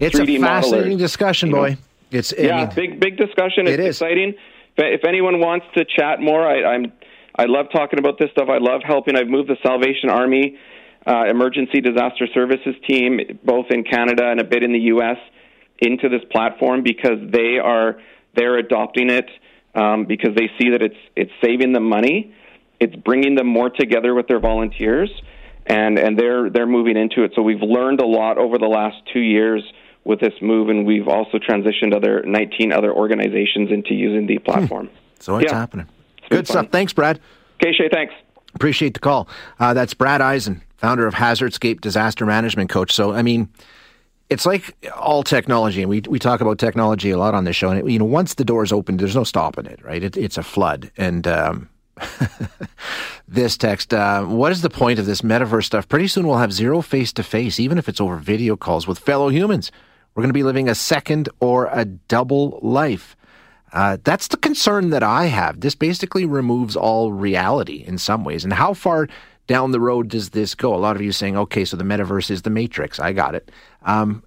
It's 0.00 0.18
a 0.18 0.26
fascinating 0.38 0.96
modelers, 0.96 0.98
discussion, 0.98 1.48
you 1.50 1.54
know. 1.54 1.60
boy. 1.62 1.76
It's 2.10 2.32
yeah, 2.36 2.66
big 2.66 3.00
big 3.00 3.16
discussion. 3.16 3.66
It's 3.66 3.74
It 3.74 3.80
is. 3.80 3.96
exciting. 3.96 4.34
If, 4.76 5.00
if 5.00 5.04
anyone 5.04 5.40
wants 5.40 5.66
to 5.74 5.84
chat 5.84 6.20
more, 6.20 6.46
I, 6.46 6.74
I'm 6.74 6.92
I 7.34 7.44
love 7.44 7.66
talking 7.72 7.98
about 7.98 8.18
this 8.18 8.30
stuff. 8.30 8.48
I 8.48 8.58
love 8.58 8.82
helping. 8.84 9.16
I've 9.16 9.28
moved 9.28 9.48
the 9.50 9.56
Salvation 9.62 10.08
Army 10.08 10.58
uh, 11.06 11.24
Emergency 11.28 11.80
Disaster 11.80 12.26
Services 12.34 12.74
team, 12.88 13.20
both 13.44 13.66
in 13.70 13.84
Canada 13.84 14.28
and 14.28 14.40
a 14.40 14.44
bit 14.44 14.62
in 14.62 14.72
the 14.72 14.80
U.S., 14.96 15.18
into 15.78 16.08
this 16.08 16.22
platform 16.30 16.82
because 16.82 17.18
they 17.30 17.58
are 17.62 18.00
they're 18.34 18.56
adopting 18.58 19.10
it 19.10 19.28
um, 19.74 20.06
because 20.06 20.34
they 20.34 20.50
see 20.58 20.70
that 20.70 20.82
it's 20.82 20.96
it's 21.14 21.32
saving 21.44 21.72
them 21.72 21.84
money, 21.84 22.34
it's 22.80 22.94
bringing 22.96 23.34
them 23.36 23.46
more 23.46 23.70
together 23.70 24.14
with 24.14 24.26
their 24.28 24.40
volunteers, 24.40 25.10
and 25.66 25.98
and 25.98 26.18
they're 26.18 26.50
they're 26.50 26.66
moving 26.66 26.96
into 26.96 27.24
it. 27.24 27.32
So 27.34 27.42
we've 27.42 27.62
learned 27.62 28.00
a 28.00 28.06
lot 28.06 28.38
over 28.38 28.58
the 28.58 28.66
last 28.68 28.96
two 29.12 29.20
years 29.20 29.62
with 30.04 30.20
this 30.20 30.34
move, 30.40 30.68
and 30.68 30.86
we've 30.86 31.08
also 31.08 31.38
transitioned 31.38 31.92
other 31.94 32.22
19 32.24 32.72
other 32.72 32.92
organizations 32.92 33.70
into 33.72 33.92
using 33.94 34.26
the 34.26 34.38
platform. 34.38 34.88
so 35.18 35.36
it's 35.38 35.50
Yeah. 35.50 35.58
happening. 35.58 35.86
It's 36.18 36.28
Good 36.28 36.46
stuff. 36.46 36.56
fun. 36.66 36.68
Thanks, 36.68 36.92
Brad. 36.92 37.18
Okay, 37.62 37.72
Shaye, 37.72 37.90
thanks. 37.90 38.12
Appreciate 38.54 38.94
the 38.94 39.00
call. 39.00 39.28
Uh, 39.58 39.74
that's 39.74 39.94
Brad 39.94 40.20
Eisen, 40.20 40.62
founder 40.76 41.06
of 41.06 41.14
Hazardscape 41.14 41.80
Disaster 41.80 42.24
Management 42.26 42.70
Coach. 42.70 42.92
So, 42.92 43.12
I 43.12 43.22
mean, 43.22 43.48
it's 44.30 44.46
like 44.46 44.74
all 44.96 45.22
technology, 45.22 45.82
and 45.82 45.90
we 45.90 46.02
we 46.08 46.18
talk 46.18 46.40
about 46.40 46.58
technology 46.58 47.10
a 47.10 47.18
lot 47.18 47.34
on 47.34 47.44
this 47.44 47.56
show. 47.56 47.70
And 47.70 47.80
it, 47.80 47.90
you 47.90 47.98
know, 47.98 48.04
once 48.04 48.34
the 48.34 48.44
doors 48.44 48.72
open, 48.72 48.96
there's 48.98 49.14
no 49.16 49.24
stopping 49.24 49.66
it, 49.66 49.80
right? 49.84 50.02
It, 50.02 50.16
it's 50.16 50.38
a 50.38 50.42
flood. 50.42 50.90
And 50.96 51.26
um, 51.26 51.68
this 53.28 53.56
text, 53.56 53.92
uh, 53.94 54.24
what 54.24 54.52
is 54.52 54.62
the 54.62 54.70
point 54.70 54.98
of 54.98 55.06
this 55.06 55.22
metaverse 55.22 55.64
stuff? 55.64 55.88
Pretty 55.88 56.08
soon 56.08 56.26
we'll 56.26 56.38
have 56.38 56.52
zero 56.52 56.82
face 56.82 57.12
to 57.14 57.22
face, 57.22 57.58
even 57.58 57.78
if 57.78 57.88
it's 57.88 58.00
over 58.00 58.16
video 58.16 58.56
calls 58.56 58.86
with 58.86 58.98
fellow 58.98 59.28
humans. 59.28 59.70
We're 60.14 60.22
going 60.22 60.30
to 60.30 60.34
be 60.34 60.42
living 60.42 60.68
a 60.68 60.74
second 60.74 61.28
or 61.40 61.68
a 61.70 61.84
double 61.84 62.58
life. 62.62 63.16
Uh, 63.72 63.98
that's 64.02 64.28
the 64.28 64.36
concern 64.36 64.90
that 64.90 65.02
I 65.02 65.26
have. 65.26 65.60
This 65.60 65.74
basically 65.74 66.24
removes 66.24 66.76
all 66.76 67.12
reality 67.12 67.84
in 67.86 67.98
some 67.98 68.24
ways. 68.24 68.44
And 68.44 68.52
how 68.52 68.72
far 68.72 69.08
down 69.46 69.72
the 69.72 69.80
road 69.80 70.08
does 70.08 70.30
this 70.30 70.54
go? 70.54 70.74
A 70.74 70.76
lot 70.76 70.96
of 70.96 71.02
you 71.02 71.12
saying, 71.12 71.36
okay, 71.36 71.64
so 71.64 71.76
the 71.76 71.84
metaverse 71.84 72.30
is 72.30 72.42
the 72.42 72.50
Matrix. 72.50 72.98
I 72.98 73.12
got 73.12 73.34
it. 73.34 73.50
Um, 73.82 74.22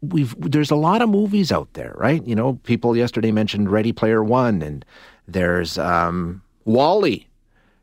we've 0.00 0.34
there's 0.38 0.70
a 0.70 0.76
lot 0.76 1.02
of 1.02 1.08
movies 1.08 1.52
out 1.52 1.72
there, 1.74 1.94
right? 1.96 2.26
You 2.26 2.34
know, 2.34 2.54
people 2.64 2.96
yesterday 2.96 3.30
mentioned 3.30 3.70
Ready 3.70 3.92
Player 3.92 4.22
One, 4.22 4.62
and 4.62 4.84
there's 5.26 5.78
um, 5.78 6.42
WALL-E. 6.64 7.26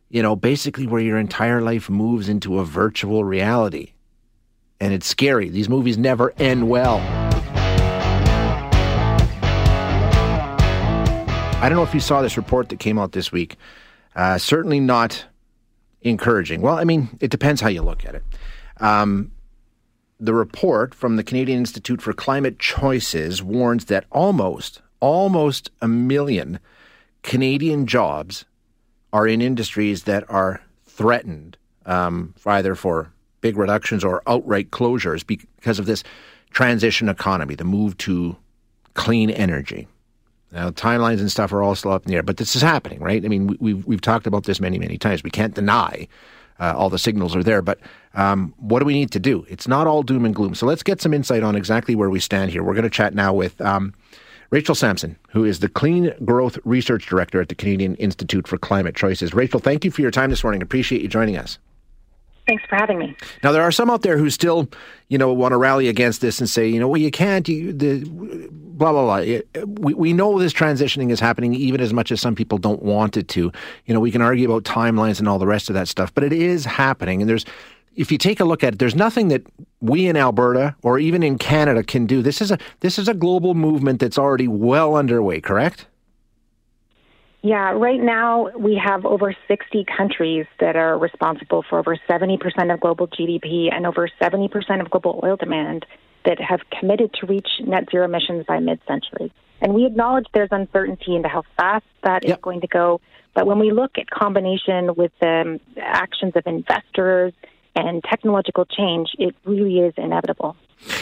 You 0.10 0.22
know, 0.22 0.36
basically 0.36 0.88
where 0.88 1.02
your 1.02 1.18
entire 1.18 1.62
life 1.62 1.90
moves 1.90 2.28
into 2.28 2.60
a 2.60 2.66
virtual 2.66 3.24
reality, 3.24 3.94
and 4.80 4.94
it's 4.94 5.08
scary. 5.08 5.48
These 5.48 5.70
movies 5.70 5.98
never 5.98 6.34
end 6.38 6.68
well. 6.68 6.98
I 11.62 11.70
don't 11.70 11.78
know 11.78 11.84
if 11.84 11.94
you 11.94 12.00
saw 12.00 12.22
this 12.22 12.38
report 12.38 12.70
that 12.70 12.80
came 12.80 12.98
out 12.98 13.12
this 13.12 13.32
week. 13.32 13.56
Uh, 14.16 14.38
certainly 14.38 14.80
not 14.80 15.26
encouraging. 16.02 16.62
Well, 16.62 16.78
I 16.78 16.84
mean, 16.84 17.18
it 17.22 17.30
depends 17.32 17.62
how 17.62 17.70
you 17.70 17.84
look 17.84 18.04
at 18.04 18.16
it. 18.16 18.24
Um, 18.78 19.32
the 20.20 20.34
report 20.34 20.94
from 20.94 21.16
the 21.16 21.24
Canadian 21.24 21.60
Institute 21.60 22.02
for 22.02 22.14
Climate 22.14 22.60
Choices 22.60 23.42
warns 23.42 23.86
that 23.86 24.06
almost, 24.12 24.82
almost 25.00 25.72
a 25.82 25.88
million 25.88 26.60
Canadian 27.24 27.86
jobs 27.86 28.46
are 29.14 29.28
in 29.28 29.42
industries 29.42 30.04
that 30.04 30.30
are 30.30 30.62
threatened, 30.86 31.58
um, 31.86 32.34
either 32.46 32.76
for 32.76 33.12
big 33.42 33.58
reductions 33.58 34.04
or 34.04 34.22
outright 34.28 34.72
closures 34.72 35.26
because 35.26 35.80
of 35.80 35.86
this 35.86 36.04
transition 36.52 37.10
economy, 37.10 37.56
the 37.56 37.64
move 37.64 37.98
to 37.98 38.36
clean 38.94 39.30
energy. 39.30 39.88
Now, 40.52 40.70
timelines 40.70 41.20
and 41.20 41.32
stuff 41.32 41.54
are 41.54 41.64
all 41.64 41.76
still 41.76 41.92
up 41.92 42.06
in 42.06 42.10
the 42.12 42.18
air, 42.18 42.24
but 42.24 42.38
this 42.38 42.56
is 42.56 42.62
happening, 42.62 43.00
right? 43.00 43.24
I 43.24 43.28
mean, 43.30 43.48
we, 43.48 43.58
we've 43.60 43.86
we've 43.86 44.02
talked 44.02 44.28
about 44.28 44.44
this 44.44 44.60
many, 44.60 44.78
many 44.78 44.98
times. 44.98 45.24
We 45.24 45.30
can't 45.30 45.54
deny 45.54 46.08
uh, 46.60 46.74
all 46.76 46.90
the 46.90 47.00
signals 47.00 47.36
are 47.36 47.44
there, 47.44 47.62
but 47.62 47.80
um, 48.14 48.54
what 48.58 48.80
do 48.80 48.86
we 48.86 48.94
need 48.94 49.12
to 49.12 49.20
do? 49.20 49.46
It's 49.50 49.68
not 49.68 49.88
all 49.88 50.04
doom 50.04 50.26
and 50.26 50.36
gloom. 50.36 50.54
So 50.54 50.66
let's 50.66 50.84
get 50.84 51.02
some 51.02 51.14
insight 51.14 51.42
on 51.42 51.56
exactly 51.56 51.96
where 51.96 52.10
we 52.10 52.20
stand 52.20 52.52
here. 52.52 52.64
We're 52.64 52.74
going 52.74 52.84
to 52.84 52.90
chat 52.90 53.16
now 53.16 53.34
with 53.34 53.60
um, 53.62 53.94
Rachel 54.52 54.76
Samson, 54.76 55.18
who 55.30 55.46
is 55.46 55.60
the 55.60 55.70
Clean 55.70 56.14
Growth 56.26 56.60
Research 56.66 57.08
Director 57.08 57.42
at 57.42 57.48
the 57.48 57.56
Canadian 57.56 57.96
Institute 57.96 58.48
for 58.48 58.58
Climate 58.58 58.96
Choices. 58.96 59.34
Rachel, 59.34 59.62
thank 59.62 59.86
you 59.86 59.92
for 59.92 60.02
your 60.02 60.12
time 60.12 60.30
this 60.30 60.44
morning. 60.44 60.62
Appreciate 60.62 61.02
you 61.02 61.08
joining 61.08 61.38
us. 61.38 61.58
Thanks 62.48 62.64
for 62.68 62.76
having 62.76 63.00
me. 63.00 63.16
Now, 63.44 63.54
there 63.54 63.62
are 63.62 63.72
some 63.72 63.90
out 63.90 64.02
there 64.02 64.18
who 64.18 64.30
still, 64.30 64.68
you 65.08 65.18
know, 65.18 65.32
want 65.32 65.54
to 65.54 65.58
rally 65.58 65.88
against 65.88 66.20
this 66.20 66.40
and 66.40 66.50
say, 66.50 66.68
you 66.68 66.82
know, 66.82 66.88
well, 66.90 67.00
you 67.00 67.12
can't, 67.12 67.48
you, 67.48 67.72
the, 67.72 68.04
blah, 68.12 68.92
blah, 68.92 69.22
blah. 69.22 69.64
We, 69.66 69.94
we 69.94 70.12
know 70.12 70.38
this 70.38 70.52
transitioning 70.52 71.12
is 71.12 71.22
happening 71.22 71.54
even 71.54 71.80
as 71.80 71.94
much 71.94 72.12
as 72.12 72.20
some 72.20 72.36
people 72.36 72.58
don't 72.58 72.84
want 72.84 73.16
it 73.16 73.30
to. 73.30 73.54
You 73.86 73.94
know, 73.94 74.02
we 74.02 74.12
can 74.12 74.22
argue 74.22 74.52
about 74.52 74.64
timelines 74.64 75.20
and 75.20 75.30
all 75.30 75.40
the 75.40 75.48
rest 75.48 75.70
of 75.70 75.76
that 75.76 75.88
stuff, 75.88 76.14
but 76.14 76.26
it 76.26 76.34
is 76.34 76.66
happening. 76.66 77.22
And 77.22 77.30
there's, 77.30 77.46
if 77.96 78.12
you 78.12 78.18
take 78.18 78.40
a 78.40 78.46
look 78.46 78.64
at 78.64 78.74
it, 78.74 78.80
there's 78.80 78.96
nothing 78.96 79.28
that 79.30 79.46
we 79.80 80.08
in 80.08 80.16
Alberta 80.16 80.76
or 80.82 81.00
even 81.00 81.24
in 81.24 81.38
Canada 81.38 81.84
can 81.84 82.06
do. 82.06 82.22
This 82.22 82.42
is 82.42 82.52
a, 82.52 82.58
this 82.80 82.98
is 82.98 83.08
a 83.08 83.14
global 83.14 83.54
movement 83.54 84.00
that's 84.00 84.18
already 84.18 84.48
well 84.48 84.96
underway, 84.96 85.42
correct? 85.42 85.88
Yeah, 87.44 87.72
right 87.72 88.00
now 88.00 88.50
we 88.58 88.80
have 88.84 89.04
over 89.06 89.36
60 89.48 89.86
countries 89.98 90.46
that 90.60 90.76
are 90.76 90.98
responsible 90.98 91.64
for 91.68 91.80
over 91.80 91.98
70% 92.08 92.74
of 92.74 92.80
global 92.80 93.08
GDP 93.08 93.74
and 93.74 93.88
over 93.88 94.08
70% 94.22 94.80
of 94.80 94.92
global 94.92 95.20
oil 95.24 95.38
demand 95.38 95.86
that 96.24 96.40
have 96.40 96.60
committed 96.80 97.12
to 97.16 97.26
reach 97.26 97.48
net 97.62 97.86
zero 97.90 98.06
emissions 98.06 98.46
by 98.46 98.60
mid 98.60 98.80
century. 98.88 99.34
And 99.60 99.74
we 99.74 99.86
acknowledge 99.86 100.28
there's 100.34 100.52
uncertainty 100.52 101.16
into 101.16 101.30
how 101.30 101.44
fast 101.58 101.86
that 102.04 102.28
yep. 102.28 102.38
is 102.38 102.42
going 102.42 102.62
to 102.62 102.68
go. 102.68 103.02
But 103.34 103.48
when 103.48 103.58
we 103.58 103.72
look 103.72 103.98
at 103.98 104.10
combination 104.10 104.94
with 104.96 105.12
the 105.20 105.60
actions 105.78 106.34
of 106.36 106.44
investors 106.46 107.34
and 107.76 108.04
technological 108.04 108.66
change, 108.66 109.10
it 109.18 109.36
really 109.46 109.80
is 109.80 109.94
inevitable. 109.98 110.56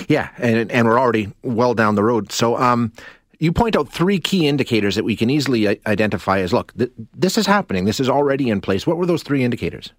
Yeah, 0.07 0.29
and 0.37 0.71
and 0.71 0.87
we're 0.87 0.99
already 0.99 1.31
well 1.41 1.73
down 1.73 1.95
the 1.95 2.03
road. 2.03 2.31
So, 2.31 2.57
um, 2.57 2.91
you 3.39 3.53
point 3.53 3.75
out 3.75 3.89
three 3.89 4.19
key 4.19 4.47
indicators 4.47 4.95
that 4.95 5.03
we 5.03 5.15
can 5.15 5.29
easily 5.29 5.79
identify 5.87 6.39
as 6.39 6.51
look, 6.51 6.75
th- 6.77 6.91
this 7.13 7.37
is 7.37 7.45
happening, 7.45 7.85
this 7.85 7.99
is 7.99 8.09
already 8.09 8.49
in 8.49 8.59
place. 8.59 8.85
What 8.85 8.97
were 8.97 9.05
those 9.05 9.23
three 9.23 9.43
indicators? 9.43 9.93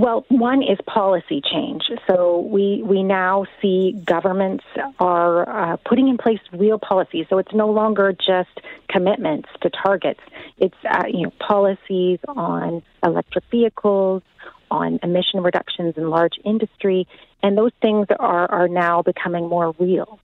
Well, 0.00 0.24
one 0.28 0.62
is 0.62 0.78
policy 0.86 1.42
change. 1.42 1.90
So 2.06 2.40
we 2.40 2.82
we 2.82 3.02
now 3.02 3.44
see 3.60 3.92
governments 4.06 4.64
are 4.98 5.46
uh, 5.46 5.76
putting 5.76 6.08
in 6.08 6.16
place 6.16 6.40
real 6.52 6.78
policies. 6.78 7.26
So 7.28 7.36
it's 7.36 7.52
no 7.52 7.68
longer 7.70 8.12
just 8.12 8.60
commitments 8.88 9.50
to 9.60 9.68
targets. 9.68 10.20
It's 10.56 10.76
uh, 10.90 11.04
you 11.06 11.24
know 11.24 11.32
policies 11.38 12.18
on 12.28 12.82
electric 13.04 13.44
vehicles, 13.50 14.22
on 14.70 14.98
emission 15.02 15.42
reductions 15.42 15.94
in 15.96 16.10
large 16.10 16.34
industry, 16.44 17.06
and 17.42 17.56
those 17.56 17.72
things 17.80 18.06
are 18.18 18.50
are 18.50 18.68
now 18.68 19.02
becoming 19.02 19.48
more 19.48 19.74
real. 19.78 20.18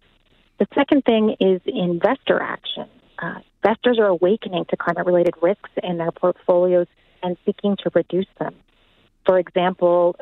The 0.58 0.66
second 0.74 1.04
thing 1.04 1.36
is 1.40 1.60
investor 1.66 2.40
action. 2.40 2.88
Uh, 3.18 3.40
investors 3.62 3.98
are 3.98 4.06
awakening 4.06 4.66
to 4.70 4.76
climate 4.76 5.06
related 5.06 5.34
risks 5.42 5.70
in 5.82 5.98
their 5.98 6.12
portfolios 6.12 6.86
and 7.22 7.36
seeking 7.44 7.76
to 7.82 7.90
reduce 7.94 8.26
them. 8.38 8.54
For 9.24 9.38
example, 9.38 10.16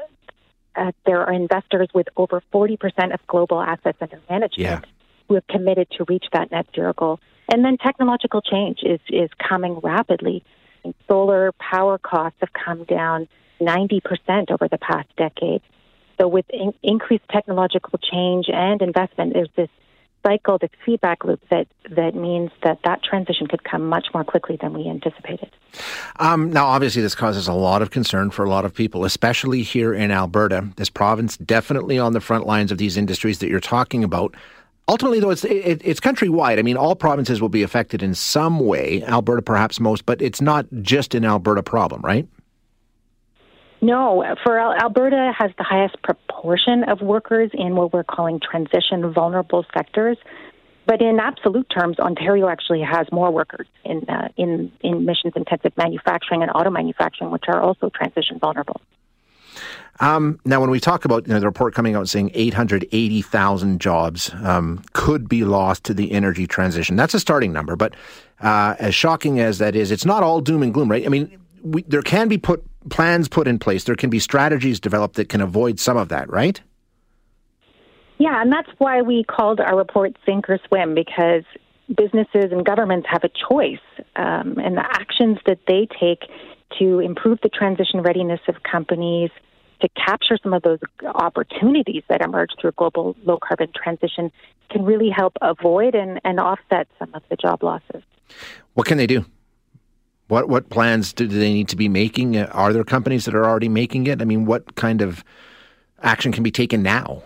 uh, 0.77 0.93
there 1.07 1.21
are 1.21 1.33
investors 1.33 1.89
with 1.95 2.09
over 2.17 2.43
40% 2.53 2.79
of 3.15 3.21
global 3.27 3.61
assets 3.61 3.99
under 4.01 4.21
management 4.29 4.57
yeah. 4.57 4.81
who 5.29 5.35
have 5.35 5.47
committed 5.47 5.89
to 5.99 6.05
reach 6.09 6.25
that 6.33 6.51
net 6.51 6.67
zero 6.75 6.93
goal. 6.93 7.21
And 7.53 7.65
then 7.65 7.77
technological 7.77 8.41
change 8.41 8.79
is, 8.83 9.01
is 9.09 9.31
coming 9.47 9.79
rapidly. 9.83 10.43
And 10.83 10.95
solar 11.07 11.53
power 11.53 11.99
costs 11.99 12.39
have 12.41 12.53
come 12.53 12.85
down 12.85 13.29
90% 13.61 14.51
over 14.51 14.69
the 14.69 14.79
past 14.79 15.09
decade. 15.17 15.63
So, 16.21 16.29
with 16.29 16.47
in- 16.51 16.75
increased 16.83 17.25
technological 17.31 17.99
change 17.99 18.47
and 18.49 18.81
investment, 18.83 19.35
there's 19.35 19.49
this 19.57 19.69
cycle, 20.25 20.59
this 20.59 20.71
feedback 20.85 21.25
loop 21.25 21.41
that, 21.51 21.67
that 21.91 22.15
means 22.15 22.51
that 22.63 22.79
that 22.85 23.03
transition 23.03 23.47
could 23.47 23.63
come 23.65 23.87
much 23.87 24.07
more 24.15 24.25
quickly 24.25 24.57
than 24.61 24.73
we 24.73 24.89
anticipated. 24.89 25.51
Um, 26.17 26.51
now, 26.51 26.67
obviously, 26.67 27.03
this 27.03 27.15
causes 27.15 27.47
a 27.47 27.53
lot 27.53 27.83
of 27.83 27.91
concern 27.91 28.31
for 28.31 28.45
a 28.45 28.49
lot 28.49 28.65
of 28.65 28.75
people, 28.75 29.05
especially 29.05 29.63
here 29.63 29.93
in 29.93 30.11
Alberta. 30.11 30.69
This 30.77 30.91
province 30.91 31.37
definitely 31.37 31.99
on 31.99 32.13
the 32.13 32.21
front 32.21 32.47
lines 32.47 32.73
of 32.73 32.79
these 32.79 32.97
industries 32.97 33.39
that 33.41 33.49
you're 33.49 33.61
talking 33.61 34.03
about. 34.03 34.35
Ultimately, 34.87 35.21
though, 35.21 35.31
it's 35.31 35.45
it, 35.45 35.81
it's 35.83 36.01
countrywide. 36.01 36.59
I 36.59 36.63
mean, 36.63 36.77
all 36.77 36.95
provinces 36.95 37.41
will 37.41 37.49
be 37.49 37.63
affected 37.63 38.03
in 38.03 38.15
some 38.15 38.61
way. 38.61 39.03
Alberta, 39.05 39.41
perhaps 39.41 39.81
most, 39.81 40.05
but 40.05 40.21
it's 40.21 40.43
not 40.43 40.67
just 40.83 41.15
an 41.15 41.25
Alberta 41.25 41.63
problem, 41.63 42.03
right? 42.03 42.29
No, 43.85 44.25
for 44.43 44.59
Alberta 44.59 45.31
has 45.37 45.51
the 45.59 45.63
highest 45.63 46.01
proportion 46.03 46.85
of 46.85 47.03
workers 47.03 47.51
in 47.53 47.77
what 47.77 47.93
we're 47.93 48.03
calling 48.03 48.41
transition 48.41 49.13
vulnerable 49.13 49.67
sectors. 49.75 50.17
But 50.87 51.03
in 51.03 51.21
absolute 51.21 51.69
terms, 51.69 51.99
Ontario 51.99 52.49
actually 52.49 52.81
has 52.81 53.07
more 53.13 53.31
workers 53.31 53.67
in 53.85 54.09
uh, 54.09 54.29
in 54.39 54.73
in 54.81 54.95
emissions 54.95 55.35
intensive 55.37 55.77
manufacturing 55.77 56.41
and 56.41 56.51
auto 56.55 56.71
manufacturing, 56.71 57.31
which 57.31 57.45
are 57.49 57.61
also 57.61 57.91
transition 57.91 58.39
vulnerable. 58.39 58.81
Um, 60.01 60.41
now, 60.47 60.63
when 60.63 60.71
we 60.71 60.81
talk 60.81 61.05
about 61.05 61.27
you 61.27 61.35
know, 61.35 61.41
the 61.41 61.47
report 61.47 61.75
coming 61.75 61.95
out 61.95 62.09
saying 62.09 62.31
880,000 62.33 63.81
jobs 63.81 64.33
um, 64.43 64.83
could 64.95 65.29
be 65.29 65.45
lost 65.45 65.85
to 65.85 65.95
the 65.95 66.11
energy 66.11 66.47
transition, 66.47 66.97
that's 66.97 67.15
a 67.15 67.21
starting 67.21 67.53
number. 67.53 67.77
But 67.77 67.95
uh, 68.41 68.77
as 68.79 68.95
shocking 68.95 69.41
as 69.41 69.59
that 69.59 69.77
is, 69.77 69.91
it's 69.91 70.07
not 70.07 70.23
all 70.23 70.41
doom 70.41 70.63
and 70.63 70.73
gloom, 70.73 70.91
right? 70.91 71.05
I 71.05 71.09
mean, 71.09 71.39
we, 71.63 71.83
there 71.83 72.03
can 72.03 72.29
be 72.29 72.39
put 72.39 72.65
plans 72.91 73.29
put 73.29 73.49
in 73.49 73.59
place. 73.59 73.85
There 73.85 73.97
can 73.97 74.11
be 74.11 74.19
strategies 74.19 74.81
developed 74.81 75.17
that 75.17 75.29
can 75.29 75.41
avoid 75.41 75.79
some 75.81 75.97
of 75.97 76.09
that, 76.09 76.31
right? 76.31 76.61
Yeah, 78.19 78.41
and 78.41 78.53
that's 78.53 78.71
why 78.79 79.03
we 79.03 79.25
called 79.25 79.61
our 79.61 79.77
report 79.77 80.17
Sink 80.25 80.49
or 80.49 80.59
Swim 80.69 80.95
because 80.95 81.43
businesses 81.89 82.53
and 82.53 82.65
governments 82.65 83.09
have 83.11 83.25
a 83.25 83.29
choice, 83.29 83.85
um, 84.17 84.59
and 84.59 84.77
the 84.77 84.85
actions 84.85 85.39
that 85.47 85.59
they 85.67 85.89
take 86.01 86.23
to 86.79 87.01
improve 87.01 87.39
the 87.43 87.49
transition 87.49 88.01
readiness 88.03 88.41
of 88.49 88.63
companies, 88.63 89.31
to 89.81 89.89
capture 89.91 90.39
some 90.43 90.53
of 90.55 90.63
those 90.63 90.79
opportunities 91.05 92.03
that 92.09 92.23
emerge 92.23 92.51
through 92.61 92.73
global 92.73 93.17
low 93.25 93.39
carbon 93.39 93.69
transition 93.75 94.31
can 94.71 94.85
really 94.85 95.11
help 95.11 95.35
avoid 95.43 95.95
and, 95.95 96.21
and 96.25 96.41
offset 96.41 96.89
some 96.99 97.11
of 97.15 97.23
the 97.29 97.37
job 97.37 97.63
losses. 97.63 98.03
What 98.75 98.87
can 98.87 98.97
they 98.97 99.07
do? 99.07 99.27
What 100.29 100.49
what 100.49 100.71
plans 100.71 101.13
do 101.13 101.27
they 101.27 101.53
need 101.53 101.69
to 101.69 101.77
be 101.77 101.89
making? 101.89 102.37
Uh, 102.37 102.49
are 102.53 102.73
there 102.73 102.85
companies 102.85 103.27
that 103.27 103.35
are 103.35 103.45
already 103.45 103.69
making 103.69 104.07
it? 104.07 104.23
I 104.23 104.25
mean, 104.25 104.47
what 104.47 104.75
kind 104.75 105.03
of 105.03 105.23
action 106.03 106.33
can 106.33 106.43
be 106.43 106.51
taken 106.51 106.83
now? 106.83 107.23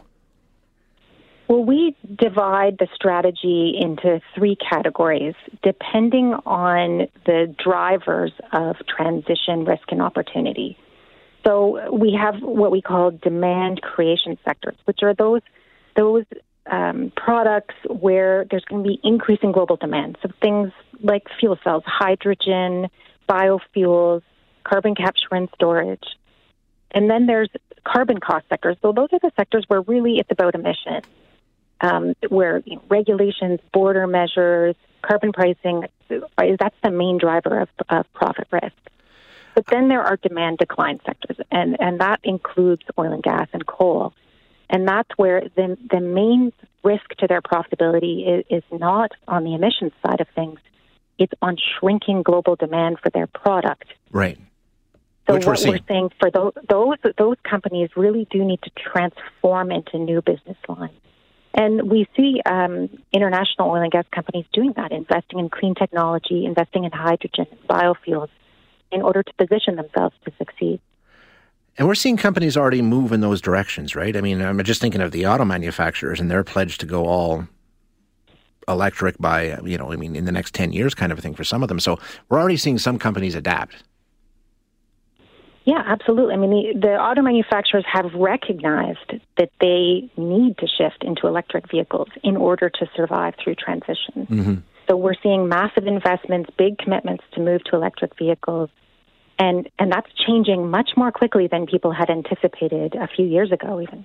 Well, 1.48 1.64
we 1.64 1.96
divide 2.14 2.76
the 2.78 2.88
strategy 2.94 3.74
into 3.80 4.20
three 4.34 4.56
categories 4.56 5.34
depending 5.62 6.34
on 6.44 7.08
the 7.24 7.54
drivers 7.62 8.32
of 8.52 8.76
transition, 8.86 9.64
risk, 9.64 9.90
and 9.90 10.02
opportunity. 10.02 10.76
So 11.46 11.90
we 11.90 12.12
have 12.20 12.42
what 12.42 12.70
we 12.70 12.82
call 12.82 13.12
demand 13.12 13.80
creation 13.80 14.36
sectors, 14.44 14.76
which 14.84 14.98
are 15.02 15.14
those 15.14 15.40
those 15.96 16.24
um, 16.70 17.12
products 17.16 17.74
where 17.88 18.46
there's 18.50 18.64
going 18.64 18.84
to 18.84 18.88
be 18.88 19.00
increasing 19.02 19.52
global 19.52 19.76
demand. 19.76 20.18
So 20.22 20.30
things 20.40 20.70
like 21.02 21.24
fuel 21.38 21.58
cells, 21.64 21.82
hydrogen, 21.86 22.88
biofuels, 23.28 24.22
carbon 24.64 24.94
capture 24.94 25.32
and 25.32 25.48
storage. 25.54 26.04
And 26.90 27.10
then 27.10 27.26
there's 27.26 27.50
carbon 27.84 28.18
cost 28.18 28.46
sectors. 28.48 28.76
So 28.82 28.92
those 28.92 29.08
are 29.12 29.18
the 29.20 29.32
sectors 29.36 29.64
where 29.68 29.80
really 29.82 30.18
it's 30.18 30.30
about 30.30 30.54
emissions, 30.54 31.04
um, 31.80 32.14
where 32.28 32.62
you 32.64 32.76
know, 32.76 32.82
regulations, 32.88 33.60
border 33.72 34.06
measures, 34.06 34.76
carbon 35.02 35.32
pricing, 35.32 35.84
that's 36.08 36.76
the 36.82 36.90
main 36.90 37.18
driver 37.18 37.60
of, 37.60 37.68
of 37.88 38.12
profit 38.12 38.48
risk. 38.50 38.72
But 39.54 39.66
then 39.66 39.88
there 39.88 40.02
are 40.02 40.16
demand 40.16 40.58
decline 40.58 41.00
sectors, 41.04 41.36
and, 41.50 41.76
and 41.80 42.00
that 42.00 42.20
includes 42.22 42.82
oil 42.98 43.12
and 43.12 43.22
gas 43.22 43.48
and 43.52 43.66
coal. 43.66 44.14
And 44.70 44.86
that's 44.86 45.08
where 45.16 45.42
the, 45.56 45.76
the 45.90 46.00
main 46.00 46.52
risk 46.84 47.08
to 47.18 47.26
their 47.26 47.40
profitability 47.40 48.40
is, 48.40 48.44
is 48.50 48.62
not 48.78 49.12
on 49.26 49.44
the 49.44 49.54
emissions 49.54 49.92
side 50.06 50.20
of 50.20 50.28
things, 50.34 50.58
it's 51.18 51.32
on 51.42 51.56
shrinking 51.56 52.22
global 52.22 52.56
demand 52.56 52.98
for 53.02 53.10
their 53.10 53.26
product. 53.26 53.86
Right. 54.12 54.38
So 55.26 55.34
Which 55.34 55.46
what 55.46 55.60
we're, 55.64 55.72
we're 55.72 55.78
saying 55.88 56.10
for 56.18 56.30
those, 56.30 56.52
those 56.68 56.96
those 57.18 57.36
companies 57.48 57.90
really 57.96 58.26
do 58.30 58.44
need 58.44 58.62
to 58.62 58.70
transform 58.70 59.70
into 59.70 59.98
new 59.98 60.22
business 60.22 60.56
lines. 60.68 60.92
And 61.52 61.90
we 61.90 62.06
see 62.16 62.40
um, 62.46 62.88
international 63.12 63.70
oil 63.70 63.82
and 63.82 63.90
gas 63.90 64.04
companies 64.14 64.46
doing 64.52 64.72
that, 64.76 64.92
investing 64.92 65.38
in 65.38 65.50
clean 65.50 65.74
technology, 65.74 66.46
investing 66.46 66.84
in 66.84 66.92
hydrogen, 66.92 67.46
biofuels, 67.68 68.28
in 68.92 69.02
order 69.02 69.22
to 69.22 69.32
position 69.34 69.76
themselves 69.76 70.14
to 70.24 70.32
succeed. 70.38 70.80
And 71.78 71.86
we're 71.86 71.94
seeing 71.94 72.16
companies 72.16 72.56
already 72.56 72.82
move 72.82 73.12
in 73.12 73.20
those 73.20 73.40
directions, 73.40 73.94
right? 73.94 74.16
I 74.16 74.20
mean, 74.20 74.42
I'm 74.42 74.62
just 74.64 74.80
thinking 74.80 75.00
of 75.00 75.12
the 75.12 75.26
auto 75.26 75.44
manufacturers 75.44 76.18
and 76.20 76.28
their 76.28 76.42
pledge 76.42 76.78
to 76.78 76.86
go 76.86 77.06
all 77.06 77.46
electric 78.66 79.16
by, 79.18 79.58
you 79.64 79.78
know, 79.78 79.92
I 79.92 79.96
mean, 79.96 80.16
in 80.16 80.24
the 80.24 80.32
next 80.32 80.54
10 80.54 80.72
years 80.72 80.94
kind 80.94 81.12
of 81.12 81.18
a 81.18 81.22
thing 81.22 81.34
for 81.34 81.44
some 81.44 81.62
of 81.62 81.68
them. 81.68 81.78
So 81.78 81.98
we're 82.28 82.38
already 82.38 82.56
seeing 82.56 82.78
some 82.78 82.98
companies 82.98 83.36
adapt. 83.36 83.84
Yeah, 85.64 85.82
absolutely. 85.86 86.34
I 86.34 86.38
mean, 86.38 86.50
the, 86.50 86.88
the 86.88 86.94
auto 86.96 87.22
manufacturers 87.22 87.84
have 87.92 88.12
recognized 88.14 89.20
that 89.36 89.50
they 89.60 90.10
need 90.16 90.58
to 90.58 90.66
shift 90.66 91.04
into 91.04 91.26
electric 91.26 91.70
vehicles 91.70 92.08
in 92.24 92.36
order 92.36 92.70
to 92.70 92.86
survive 92.96 93.34
through 93.42 93.54
transition. 93.54 94.26
Mm-hmm. 94.30 94.54
So 94.88 94.96
we're 94.96 95.14
seeing 95.22 95.48
massive 95.48 95.86
investments, 95.86 96.50
big 96.56 96.78
commitments 96.78 97.22
to 97.32 97.40
move 97.40 97.62
to 97.64 97.76
electric 97.76 98.16
vehicles. 98.16 98.70
And 99.38 99.68
and 99.78 99.92
that's 99.92 100.10
changing 100.26 100.70
much 100.70 100.90
more 100.96 101.12
quickly 101.12 101.46
than 101.46 101.66
people 101.66 101.92
had 101.92 102.10
anticipated 102.10 102.94
a 102.96 103.06
few 103.06 103.24
years 103.24 103.52
ago, 103.52 103.80
even. 103.80 104.04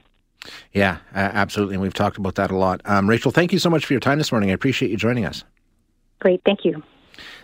Yeah, 0.74 0.98
uh, 1.16 1.20
absolutely, 1.20 1.76
and 1.76 1.82
we've 1.82 1.94
talked 1.94 2.18
about 2.18 2.36
that 2.36 2.52
a 2.52 2.56
lot. 2.56 2.82
Um, 2.86 3.10
Rachel, 3.10 3.32
thank 3.32 3.54
you 3.54 3.60
so 3.60 3.70
much 3.70 3.86
for 3.86 3.94
your 3.94 4.00
time 4.00 4.18
this 4.18 4.32
morning. 4.32 4.52
I 4.52 4.54
appreciate 4.54 4.92
you 4.92 4.98
joining 4.98 5.26
us. 5.26 5.44
Great, 6.20 6.42
thank 6.46 6.66
you. 6.66 6.84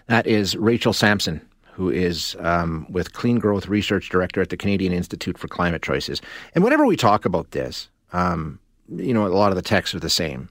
That 0.08 0.28
is 0.28 0.56
Rachel 0.58 0.94
Samson, 0.94 1.42
who 1.74 1.90
is 1.90 2.36
um, 2.40 2.86
with 2.90 3.14
Clean 3.14 3.40
Growth 3.40 3.68
Research 3.68 4.10
Director 4.10 4.42
at 4.42 4.50
the 4.50 4.58
Canadian 4.58 4.92
Institute 4.92 5.38
for 5.38 5.48
Climate 5.48 5.82
Choices. 5.82 6.22
And 6.56 6.64
whenever 6.64 6.86
we 6.86 6.96
talk 6.96 7.26
about 7.26 7.52
this, 7.52 7.90
um, 8.12 8.60
you 8.90 9.14
know, 9.14 9.26
a 9.26 9.30
lot 9.30 9.52
of 9.52 9.56
the 9.56 9.62
texts 9.62 9.96
are 9.96 10.00
the 10.00 10.10
same. 10.10 10.50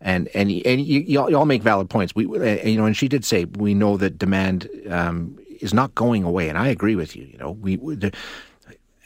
And 0.00 0.28
and 0.28 0.50
and 0.64 0.80
you, 0.80 1.00
you, 1.00 1.36
all, 1.36 1.44
make 1.44 1.62
valid 1.62 1.90
points. 1.90 2.14
We 2.14 2.24
uh, 2.24 2.64
you 2.66 2.78
know, 2.78 2.86
and 2.86 2.96
she 2.96 3.06
did 3.06 3.22
say 3.24 3.44
we 3.44 3.74
know 3.74 3.98
that 3.98 4.16
demand 4.16 4.68
um, 4.88 5.38
is 5.60 5.74
not 5.74 5.94
going 5.94 6.24
away, 6.24 6.48
and 6.48 6.58
I 6.58 6.68
agree 6.68 6.96
with 6.96 7.14
you. 7.14 7.24
You 7.24 7.38
know, 7.38 7.52
we, 7.52 7.76
the, 7.76 8.12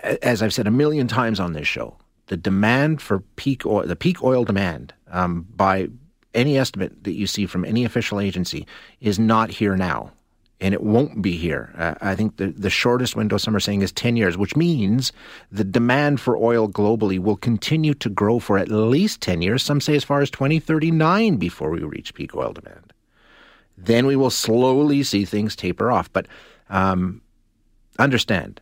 as 0.02 0.42
I've 0.42 0.54
said 0.54 0.66
a 0.66 0.70
million 0.70 1.08
times 1.08 1.40
on 1.40 1.52
this 1.52 1.68
show, 1.68 1.96
the 2.26 2.36
demand 2.36 3.02
for 3.02 3.20
peak 3.36 3.66
oil, 3.66 3.86
the 3.86 3.96
peak 3.96 4.22
oil 4.22 4.44
demand 4.44 4.94
um, 5.10 5.46
by 5.54 5.88
any 6.34 6.58
estimate 6.58 7.04
that 7.04 7.12
you 7.12 7.26
see 7.26 7.46
from 7.46 7.64
any 7.64 7.84
official 7.84 8.20
agency 8.20 8.66
is 9.00 9.18
not 9.18 9.50
here 9.50 9.76
now. 9.76 10.12
And 10.60 10.72
it 10.72 10.82
won't 10.82 11.20
be 11.20 11.36
here. 11.36 11.74
Uh, 11.76 11.94
I 12.00 12.14
think 12.14 12.36
the, 12.36 12.46
the 12.46 12.70
shortest 12.70 13.16
window 13.16 13.36
some 13.36 13.54
are 13.54 13.60
saying 13.60 13.82
is 13.82 13.92
10 13.92 14.16
years, 14.16 14.38
which 14.38 14.56
means 14.56 15.12
the 15.50 15.64
demand 15.64 16.20
for 16.20 16.36
oil 16.36 16.68
globally 16.68 17.18
will 17.18 17.36
continue 17.36 17.92
to 17.94 18.08
grow 18.08 18.38
for 18.38 18.56
at 18.56 18.68
least 18.68 19.20
10 19.20 19.42
years. 19.42 19.62
Some 19.62 19.80
say 19.80 19.94
as 19.94 20.04
far 20.04 20.22
as 20.22 20.30
2039 20.30 21.36
before 21.36 21.70
we 21.70 21.80
reach 21.80 22.14
peak 22.14 22.34
oil 22.34 22.52
demand. 22.52 22.92
Then 23.76 24.06
we 24.06 24.16
will 24.16 24.30
slowly 24.30 25.02
see 25.02 25.24
things 25.24 25.56
taper 25.56 25.90
off. 25.90 26.12
But 26.12 26.26
um, 26.70 27.20
understand, 27.98 28.60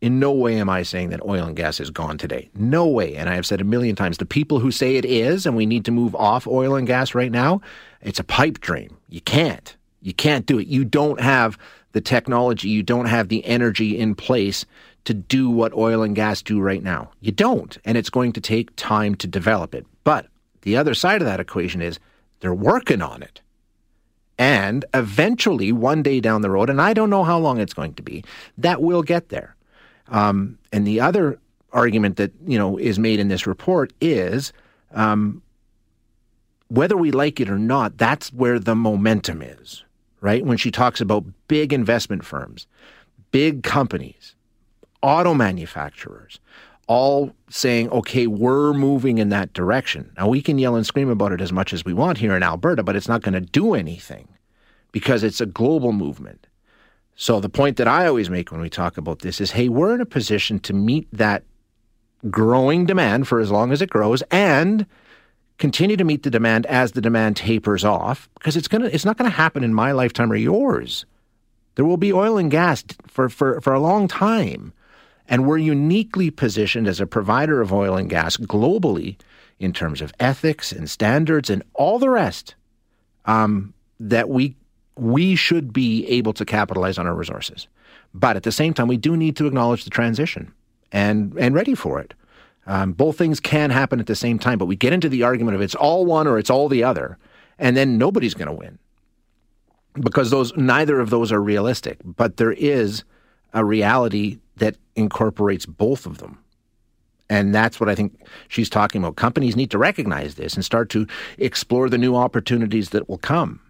in 0.00 0.18
no 0.18 0.32
way 0.32 0.58
am 0.58 0.68
I 0.68 0.82
saying 0.82 1.10
that 1.10 1.24
oil 1.24 1.46
and 1.46 1.56
gas 1.56 1.80
is 1.80 1.90
gone 1.90 2.18
today. 2.18 2.50
No 2.54 2.86
way. 2.86 3.16
And 3.16 3.28
I 3.28 3.34
have 3.34 3.46
said 3.46 3.60
a 3.60 3.64
million 3.64 3.96
times 3.96 4.18
the 4.18 4.26
people 4.26 4.58
who 4.58 4.70
say 4.70 4.96
it 4.96 5.04
is 5.04 5.46
and 5.46 5.56
we 5.56 5.66
need 5.66 5.84
to 5.86 5.90
move 5.90 6.14
off 6.14 6.46
oil 6.46 6.74
and 6.74 6.86
gas 6.86 7.14
right 7.14 7.32
now, 7.32 7.60
it's 8.02 8.20
a 8.20 8.24
pipe 8.24 8.60
dream. 8.60 8.96
You 9.08 9.20
can't. 9.20 9.76
You 10.02 10.12
can't 10.12 10.44
do 10.44 10.58
it. 10.58 10.66
You 10.66 10.84
don't 10.84 11.20
have 11.20 11.58
the 11.92 12.00
technology, 12.00 12.68
you 12.68 12.82
don't 12.82 13.06
have 13.06 13.28
the 13.28 13.44
energy 13.46 13.96
in 13.96 14.14
place 14.14 14.66
to 15.04 15.14
do 15.14 15.48
what 15.48 15.72
oil 15.74 16.02
and 16.02 16.14
gas 16.14 16.42
do 16.42 16.60
right 16.60 16.82
now. 16.82 17.10
You 17.20 17.32
don't. 17.32 17.78
And 17.84 17.96
it's 17.96 18.10
going 18.10 18.32
to 18.32 18.40
take 18.40 18.74
time 18.76 19.14
to 19.16 19.26
develop 19.26 19.74
it. 19.74 19.86
But 20.02 20.26
the 20.62 20.76
other 20.76 20.94
side 20.94 21.22
of 21.22 21.26
that 21.26 21.40
equation 21.40 21.80
is 21.80 21.98
they're 22.40 22.52
working 22.52 23.00
on 23.00 23.22
it. 23.22 23.40
And 24.38 24.84
eventually, 24.94 25.70
one 25.70 26.02
day 26.02 26.20
down 26.20 26.42
the 26.42 26.50
road, 26.50 26.68
and 26.68 26.80
I 26.80 26.92
don't 26.92 27.10
know 27.10 27.22
how 27.22 27.38
long 27.38 27.60
it's 27.60 27.74
going 27.74 27.94
to 27.94 28.02
be, 28.02 28.24
that 28.58 28.82
will 28.82 29.02
get 29.02 29.28
there. 29.28 29.54
Um, 30.08 30.58
and 30.72 30.86
the 30.86 31.00
other 31.00 31.38
argument 31.72 32.16
that 32.16 32.32
you 32.46 32.58
know 32.58 32.76
is 32.78 32.98
made 32.98 33.20
in 33.20 33.28
this 33.28 33.46
report 33.46 33.92
is 34.00 34.52
um, 34.92 35.42
whether 36.68 36.96
we 36.96 37.10
like 37.10 37.40
it 37.40 37.50
or 37.50 37.58
not, 37.58 37.98
that's 37.98 38.32
where 38.32 38.58
the 38.58 38.74
momentum 38.74 39.42
is, 39.42 39.84
right? 40.20 40.44
When 40.44 40.56
she 40.56 40.70
talks 40.70 41.00
about 41.00 41.24
big 41.48 41.72
investment 41.72 42.24
firms, 42.24 42.66
big 43.30 43.62
companies, 43.62 44.34
auto 45.02 45.34
manufacturers, 45.34 46.40
all 46.86 47.32
saying, 47.48 47.90
okay, 47.90 48.26
we're 48.26 48.72
moving 48.72 49.18
in 49.18 49.30
that 49.30 49.52
direction. 49.52 50.12
Now, 50.16 50.28
we 50.28 50.42
can 50.42 50.58
yell 50.58 50.76
and 50.76 50.86
scream 50.86 51.08
about 51.08 51.32
it 51.32 51.40
as 51.40 51.52
much 51.52 51.72
as 51.72 51.84
we 51.84 51.94
want 51.94 52.18
here 52.18 52.36
in 52.36 52.42
Alberta, 52.42 52.82
but 52.82 52.96
it's 52.96 53.08
not 53.08 53.22
going 53.22 53.34
to 53.34 53.40
do 53.40 53.74
anything 53.74 54.28
because 54.92 55.22
it's 55.22 55.40
a 55.40 55.46
global 55.46 55.92
movement. 55.92 56.46
So 57.16 57.40
the 57.40 57.48
point 57.48 57.76
that 57.76 57.88
I 57.88 58.06
always 58.06 58.28
make 58.28 58.50
when 58.50 58.60
we 58.60 58.70
talk 58.70 58.96
about 58.96 59.20
this 59.20 59.40
is, 59.40 59.52
hey, 59.52 59.68
we're 59.68 59.94
in 59.94 60.00
a 60.00 60.06
position 60.06 60.58
to 60.60 60.72
meet 60.72 61.08
that 61.12 61.44
growing 62.30 62.86
demand 62.86 63.28
for 63.28 63.40
as 63.40 63.50
long 63.50 63.72
as 63.72 63.82
it 63.82 63.90
grows 63.90 64.22
and 64.30 64.86
continue 65.58 65.96
to 65.96 66.04
meet 66.04 66.22
the 66.22 66.30
demand 66.30 66.66
as 66.66 66.92
the 66.92 67.00
demand 67.00 67.36
tapers 67.36 67.84
off 67.84 68.28
because 68.34 68.56
it's 68.56 68.66
gonna 68.66 68.86
it's 68.86 69.04
not 69.04 69.16
gonna 69.16 69.30
happen 69.30 69.62
in 69.62 69.74
my 69.74 69.92
lifetime 69.92 70.32
or 70.32 70.36
yours. 70.36 71.04
There 71.74 71.84
will 71.84 71.96
be 71.96 72.12
oil 72.12 72.38
and 72.38 72.50
gas 72.50 72.84
for, 73.06 73.28
for, 73.28 73.60
for 73.60 73.72
a 73.72 73.80
long 73.80 74.08
time. 74.08 74.72
And 75.28 75.46
we're 75.46 75.58
uniquely 75.58 76.30
positioned 76.30 76.86
as 76.86 77.00
a 77.00 77.06
provider 77.06 77.60
of 77.60 77.72
oil 77.72 77.96
and 77.96 78.10
gas 78.10 78.36
globally 78.36 79.16
in 79.58 79.72
terms 79.72 80.02
of 80.02 80.12
ethics 80.20 80.72
and 80.72 80.88
standards 80.90 81.48
and 81.48 81.62
all 81.74 81.98
the 81.98 82.10
rest 82.10 82.54
um, 83.24 83.72
that 84.00 84.28
we 84.28 84.56
we 84.96 85.34
should 85.34 85.72
be 85.72 86.06
able 86.06 86.32
to 86.32 86.44
capitalize 86.44 86.98
on 86.98 87.06
our 87.06 87.14
resources. 87.14 87.66
But 88.12 88.36
at 88.36 88.44
the 88.44 88.52
same 88.52 88.72
time, 88.72 88.86
we 88.86 88.96
do 88.96 89.16
need 89.16 89.36
to 89.36 89.46
acknowledge 89.46 89.82
the 89.82 89.90
transition 89.90 90.52
and, 90.92 91.36
and 91.36 91.52
ready 91.52 91.74
for 91.74 91.98
it. 91.98 92.14
Um, 92.66 92.92
both 92.92 93.18
things 93.18 93.40
can 93.40 93.70
happen 93.70 93.98
at 93.98 94.06
the 94.06 94.14
same 94.14 94.38
time, 94.38 94.56
but 94.56 94.66
we 94.66 94.76
get 94.76 94.92
into 94.92 95.08
the 95.08 95.24
argument 95.24 95.56
of 95.56 95.60
it's 95.60 95.74
all 95.74 96.06
one 96.06 96.26
or 96.26 96.38
it's 96.38 96.48
all 96.48 96.68
the 96.68 96.84
other, 96.84 97.18
and 97.58 97.76
then 97.76 97.98
nobody's 97.98 98.34
going 98.34 98.48
to 98.48 98.54
win 98.54 98.78
because 99.94 100.30
those 100.30 100.56
neither 100.56 101.00
of 101.00 101.10
those 101.10 101.30
are 101.30 101.42
realistic. 101.42 101.98
But 102.04 102.36
there 102.36 102.52
is 102.52 103.04
a 103.54 103.64
reality 103.64 104.38
that 104.56 104.76
incorporates 104.96 105.64
both 105.64 106.06
of 106.06 106.18
them. 106.18 106.38
And 107.30 107.54
that's 107.54 107.80
what 107.80 107.88
I 107.88 107.94
think 107.94 108.20
she's 108.48 108.68
talking 108.68 109.02
about. 109.02 109.16
Companies 109.16 109.56
need 109.56 109.70
to 109.70 109.78
recognize 109.78 110.34
this 110.34 110.54
and 110.54 110.64
start 110.64 110.90
to 110.90 111.06
explore 111.38 111.88
the 111.88 111.98
new 111.98 112.14
opportunities 112.14 112.90
that 112.90 113.08
will 113.08 113.18
come 113.18 113.60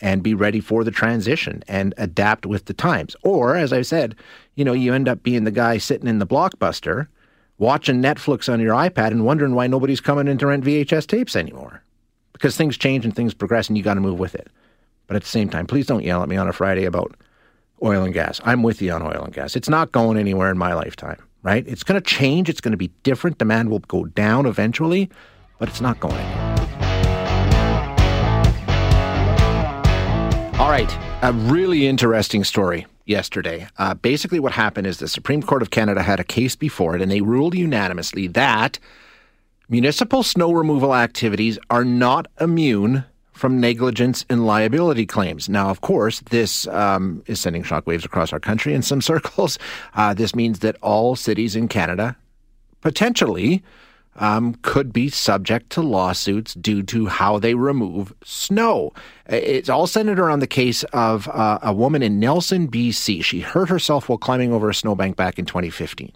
and 0.00 0.22
be 0.22 0.34
ready 0.34 0.60
for 0.60 0.84
the 0.84 0.90
transition 0.90 1.62
and 1.66 1.94
adapt 1.96 2.44
with 2.44 2.66
the 2.66 2.74
times. 2.74 3.16
Or, 3.22 3.56
as 3.56 3.72
I 3.72 3.82
said, 3.82 4.16
you 4.54 4.64
know, 4.64 4.72
you 4.74 4.92
end 4.92 5.08
up 5.08 5.22
being 5.22 5.44
the 5.44 5.50
guy 5.50 5.78
sitting 5.78 6.08
in 6.08 6.18
the 6.18 6.26
blockbuster 6.26 7.06
watching 7.56 8.02
Netflix 8.02 8.52
on 8.52 8.60
your 8.60 8.74
iPad 8.74 9.12
and 9.12 9.24
wondering 9.24 9.54
why 9.54 9.66
nobody's 9.66 10.00
coming 10.00 10.28
in 10.28 10.36
to 10.38 10.48
rent 10.48 10.64
VHS 10.64 11.06
tapes 11.06 11.36
anymore. 11.36 11.82
Because 12.32 12.56
things 12.56 12.76
change 12.76 13.04
and 13.04 13.14
things 13.14 13.32
progress 13.32 13.68
and 13.68 13.78
you 13.78 13.84
got 13.84 13.94
to 13.94 14.00
move 14.00 14.18
with 14.18 14.34
it. 14.34 14.48
But 15.06 15.16
at 15.16 15.22
the 15.22 15.28
same 15.28 15.48
time, 15.48 15.66
please 15.66 15.86
don't 15.86 16.04
yell 16.04 16.22
at 16.22 16.28
me 16.28 16.36
on 16.36 16.48
a 16.48 16.52
Friday 16.52 16.84
about 16.84 17.14
oil 17.84 18.02
and 18.02 18.14
gas. 18.14 18.40
I'm 18.44 18.62
with 18.62 18.80
you 18.80 18.92
on 18.92 19.02
oil 19.02 19.22
and 19.24 19.32
gas. 19.32 19.54
It's 19.54 19.68
not 19.68 19.92
going 19.92 20.16
anywhere 20.16 20.50
in 20.50 20.58
my 20.58 20.74
lifetime, 20.74 21.18
right? 21.42 21.66
It's 21.68 21.82
going 21.82 22.00
to 22.00 22.06
change. 22.06 22.48
It's 22.48 22.60
going 22.60 22.72
to 22.72 22.78
be 22.78 22.88
different. 23.02 23.38
Demand 23.38 23.70
will 23.70 23.80
go 23.80 24.06
down 24.06 24.46
eventually, 24.46 25.10
but 25.58 25.68
it's 25.68 25.80
not 25.80 26.00
going. 26.00 26.24
All 30.58 30.70
right, 30.70 30.90
a 31.22 31.32
really 31.32 31.86
interesting 31.86 32.44
story 32.44 32.86
yesterday. 33.06 33.66
Uh, 33.76 33.94
basically, 33.94 34.40
what 34.40 34.52
happened 34.52 34.86
is 34.86 34.98
the 34.98 35.08
Supreme 35.08 35.42
Court 35.42 35.62
of 35.62 35.70
Canada 35.70 36.02
had 36.02 36.20
a 36.20 36.24
case 36.24 36.56
before 36.56 36.94
it, 36.96 37.02
and 37.02 37.10
they 37.10 37.20
ruled 37.20 37.54
unanimously 37.54 38.28
that 38.28 38.78
municipal 39.68 40.22
snow 40.22 40.52
removal 40.52 40.94
activities 40.94 41.58
are 41.70 41.84
not 41.84 42.28
immune 42.40 43.04
from 43.34 43.60
negligence 43.60 44.24
and 44.30 44.46
liability 44.46 45.04
claims. 45.04 45.48
Now, 45.48 45.68
of 45.68 45.80
course, 45.80 46.20
this 46.30 46.66
um, 46.68 47.22
is 47.26 47.40
sending 47.40 47.64
shockwaves 47.64 48.04
across 48.04 48.32
our 48.32 48.40
country 48.40 48.72
in 48.72 48.82
some 48.82 49.02
circles. 49.12 49.58
Uh, 49.94 50.14
this 50.14 50.34
means 50.34 50.60
that 50.60 50.76
all 50.80 51.16
cities 51.16 51.54
in 51.54 51.68
Canada 51.68 52.16
potentially 52.80 53.62
um, 54.16 54.54
could 54.62 54.92
be 54.92 55.08
subject 55.08 55.70
to 55.70 55.80
lawsuits 55.80 56.54
due 56.54 56.82
to 56.84 57.06
how 57.06 57.38
they 57.38 57.54
remove 57.54 58.14
snow. 58.22 58.92
It's 59.26 59.68
all 59.68 59.88
centered 59.88 60.20
around 60.20 60.38
the 60.40 60.46
case 60.46 60.84
of 60.92 61.28
uh, 61.28 61.58
a 61.62 61.72
woman 61.72 62.02
in 62.02 62.20
Nelson, 62.20 62.68
BC. 62.68 63.24
She 63.24 63.40
hurt 63.40 63.68
herself 63.68 64.08
while 64.08 64.18
climbing 64.18 64.52
over 64.52 64.70
a 64.70 64.74
snowbank 64.74 65.16
back 65.16 65.38
in 65.38 65.46
2015. 65.46 66.12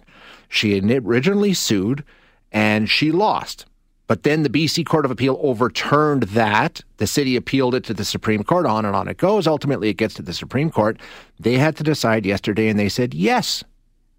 She 0.47 0.79
originally 0.79 1.53
sued 1.53 2.03
and 2.51 2.89
she 2.89 3.11
lost. 3.11 3.65
But 4.09 4.23
then 4.23 4.41
the 4.41 4.49
BC 4.49 4.87
Court 4.87 5.05
of 5.05 5.11
Appeal 5.11 5.37
overturned 5.39 6.23
that. 6.23 6.81
The 6.97 7.05
city 7.05 7.35
appealed 7.35 7.75
it 7.75 7.83
to 7.83 7.93
the 7.93 8.03
Supreme 8.03 8.43
Court. 8.43 8.65
On 8.65 8.83
and 8.83 8.95
on 8.95 9.07
it 9.07 9.17
goes. 9.17 9.45
Ultimately, 9.45 9.89
it 9.89 9.97
gets 9.97 10.15
to 10.15 10.23
the 10.23 10.33
Supreme 10.33 10.71
Court. 10.71 10.99
They 11.39 11.59
had 11.59 11.75
to 11.75 11.83
decide 11.83 12.25
yesterday, 12.25 12.69
and 12.69 12.79
they 12.79 12.89
said 12.89 13.13
yes, 13.13 13.63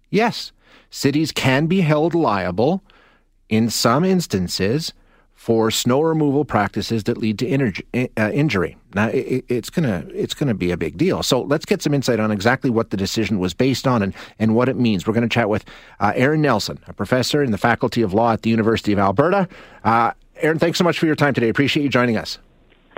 yes, 0.09 0.53
cities 0.89 1.33
can 1.33 1.65
be 1.67 1.81
held 1.81 2.15
liable 2.15 2.81
in 3.49 3.69
some 3.69 4.05
instances 4.05 4.93
for 5.41 5.71
snow 5.71 6.01
removal 6.01 6.45
practices 6.45 7.05
that 7.05 7.17
lead 7.17 7.39
to 7.39 7.73
uh, 7.95 8.31
injury. 8.31 8.77
Now, 8.93 9.07
it, 9.07 9.43
it's 9.49 9.71
gonna 9.71 10.05
it's 10.13 10.35
gonna 10.35 10.53
be 10.53 10.69
a 10.69 10.77
big 10.77 10.97
deal. 10.97 11.23
So 11.23 11.41
let's 11.41 11.65
get 11.65 11.81
some 11.81 11.95
insight 11.95 12.19
on 12.19 12.29
exactly 12.29 12.69
what 12.69 12.91
the 12.91 12.97
decision 12.97 13.39
was 13.39 13.55
based 13.55 13.87
on 13.87 14.03
and, 14.03 14.13
and 14.37 14.53
what 14.53 14.69
it 14.69 14.75
means. 14.75 15.07
We're 15.07 15.15
going 15.15 15.27
to 15.27 15.33
chat 15.33 15.49
with 15.49 15.65
uh, 15.99 16.13
Erin 16.15 16.43
Nelson, 16.43 16.77
a 16.85 16.93
professor 16.93 17.41
in 17.41 17.49
the 17.49 17.57
Faculty 17.57 18.03
of 18.03 18.13
Law 18.13 18.33
at 18.33 18.43
the 18.43 18.51
University 18.51 18.93
of 18.93 18.99
Alberta. 18.99 19.47
Uh, 19.83 20.11
Erin, 20.35 20.59
thanks 20.59 20.77
so 20.77 20.83
much 20.83 20.99
for 20.99 21.07
your 21.07 21.15
time 21.15 21.33
today. 21.33 21.49
Appreciate 21.49 21.81
you 21.81 21.89
joining 21.89 22.17
us. 22.17 22.37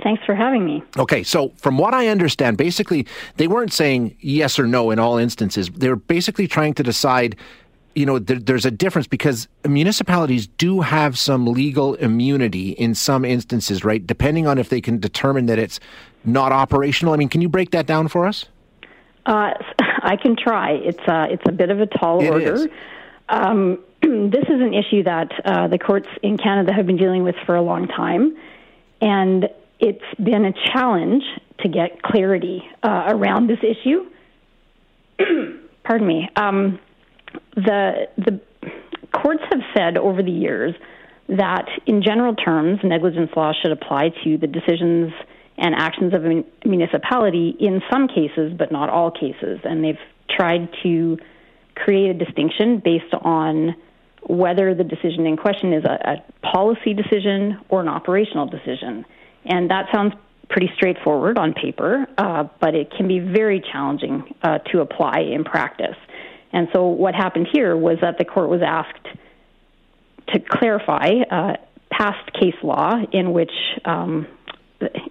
Thanks 0.02 0.22
for 0.26 0.34
having 0.34 0.66
me. 0.66 0.82
Okay, 0.98 1.22
so 1.22 1.48
from 1.56 1.78
what 1.78 1.94
I 1.94 2.08
understand, 2.08 2.58
basically 2.58 3.06
they 3.38 3.48
weren't 3.48 3.72
saying 3.72 4.18
yes 4.20 4.58
or 4.58 4.66
no 4.66 4.90
in 4.90 4.98
all 4.98 5.16
instances. 5.16 5.70
They 5.70 5.88
were 5.88 5.96
basically 5.96 6.46
trying 6.46 6.74
to 6.74 6.82
decide 6.82 7.36
you 7.94 8.06
know, 8.06 8.18
there, 8.18 8.38
there's 8.38 8.64
a 8.64 8.70
difference 8.70 9.06
because 9.06 9.48
municipalities 9.66 10.46
do 10.46 10.80
have 10.80 11.18
some 11.18 11.46
legal 11.46 11.94
immunity 11.94 12.70
in 12.70 12.94
some 12.94 13.24
instances, 13.24 13.84
right? 13.84 14.04
Depending 14.06 14.46
on 14.46 14.58
if 14.58 14.68
they 14.68 14.80
can 14.80 14.98
determine 14.98 15.46
that 15.46 15.58
it's 15.58 15.80
not 16.24 16.52
operational. 16.52 17.14
I 17.14 17.16
mean, 17.16 17.28
can 17.28 17.40
you 17.40 17.48
break 17.48 17.70
that 17.70 17.86
down 17.86 18.08
for 18.08 18.26
us? 18.26 18.46
Uh, 19.26 19.52
I 19.78 20.16
can 20.16 20.36
try. 20.36 20.72
It's 20.72 21.08
uh, 21.08 21.26
it's 21.30 21.42
a 21.48 21.52
bit 21.52 21.70
of 21.70 21.80
a 21.80 21.86
tall 21.86 22.22
it 22.22 22.28
order. 22.28 22.68
Um, 23.28 23.78
this 24.02 24.44
is 24.44 24.60
an 24.60 24.74
issue 24.74 25.02
that 25.04 25.32
uh, 25.44 25.68
the 25.68 25.78
courts 25.78 26.08
in 26.22 26.36
Canada 26.36 26.72
have 26.72 26.86
been 26.86 26.96
dealing 26.96 27.22
with 27.22 27.36
for 27.46 27.54
a 27.54 27.62
long 27.62 27.88
time, 27.88 28.36
and 29.00 29.48
it's 29.80 30.04
been 30.22 30.44
a 30.44 30.52
challenge 30.72 31.24
to 31.60 31.68
get 31.68 32.02
clarity 32.02 32.62
uh, 32.82 33.04
around 33.08 33.48
this 33.48 33.60
issue. 33.62 34.06
Pardon 35.84 36.06
me. 36.06 36.28
Um, 36.36 36.78
the 37.54 38.08
the 38.16 38.40
courts 39.12 39.42
have 39.50 39.60
said 39.76 39.96
over 39.96 40.22
the 40.22 40.30
years 40.30 40.74
that, 41.28 41.66
in 41.86 42.02
general 42.02 42.34
terms, 42.34 42.80
negligence 42.84 43.30
law 43.36 43.52
should 43.62 43.72
apply 43.72 44.10
to 44.24 44.36
the 44.36 44.46
decisions 44.46 45.12
and 45.56 45.74
actions 45.74 46.12
of 46.12 46.24
a 46.24 46.44
municipality 46.68 47.56
in 47.60 47.80
some 47.90 48.08
cases, 48.08 48.52
but 48.58 48.72
not 48.72 48.90
all 48.90 49.10
cases. 49.10 49.60
And 49.64 49.82
they've 49.84 49.98
tried 50.28 50.68
to 50.82 51.16
create 51.76 52.10
a 52.10 52.14
distinction 52.14 52.82
based 52.84 53.14
on 53.22 53.74
whether 54.26 54.74
the 54.74 54.84
decision 54.84 55.26
in 55.26 55.36
question 55.36 55.72
is 55.72 55.84
a, 55.84 56.12
a 56.12 56.46
policy 56.46 56.94
decision 56.94 57.60
or 57.68 57.80
an 57.80 57.88
operational 57.88 58.46
decision. 58.46 59.04
And 59.44 59.70
that 59.70 59.86
sounds 59.92 60.14
pretty 60.48 60.70
straightforward 60.76 61.38
on 61.38 61.52
paper, 61.52 62.06
uh, 62.18 62.44
but 62.60 62.74
it 62.74 62.92
can 62.96 63.08
be 63.08 63.18
very 63.18 63.62
challenging 63.72 64.34
uh, 64.42 64.58
to 64.72 64.80
apply 64.80 65.20
in 65.20 65.44
practice. 65.44 65.96
And 66.54 66.68
so 66.72 66.86
what 66.86 67.14
happened 67.16 67.48
here 67.52 67.76
was 67.76 67.98
that 68.00 68.16
the 68.16 68.24
court 68.24 68.48
was 68.48 68.62
asked 68.64 69.08
to 70.28 70.38
clarify 70.38 71.08
uh, 71.28 71.56
past 71.90 72.32
case 72.32 72.54
law 72.62 72.94
in 73.12 73.32
which 73.32 73.50
um, 73.84 74.28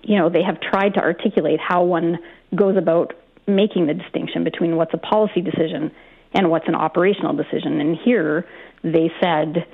you 0.02 0.18
know 0.18 0.30
they 0.30 0.42
have 0.42 0.60
tried 0.62 0.94
to 0.94 1.02
articulate 1.02 1.60
how 1.60 1.84
one 1.84 2.18
goes 2.56 2.78
about 2.78 3.14
making 3.46 3.88
the 3.88 3.94
distinction 3.94 4.46
between 4.46 4.78
what's 4.78 4.94
a 4.94 4.98
policy 4.98 5.42
decision 5.42 5.92
and 6.34 6.50
what's 6.50 6.68
an 6.70 6.76
operational 6.76 7.34
decision. 7.34 7.82
And 7.82 7.98
here 8.04 8.48
they 8.82 9.12
said 9.22 9.68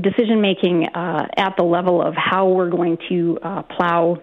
decision 0.00 0.40
making 0.40 0.86
uh, 0.94 1.28
at 1.36 1.56
the 1.58 1.62
level 1.62 2.00
of 2.00 2.14
how 2.16 2.48
we're 2.48 2.70
going 2.70 2.96
to 3.10 3.38
uh, 3.42 3.62
plow 3.64 4.22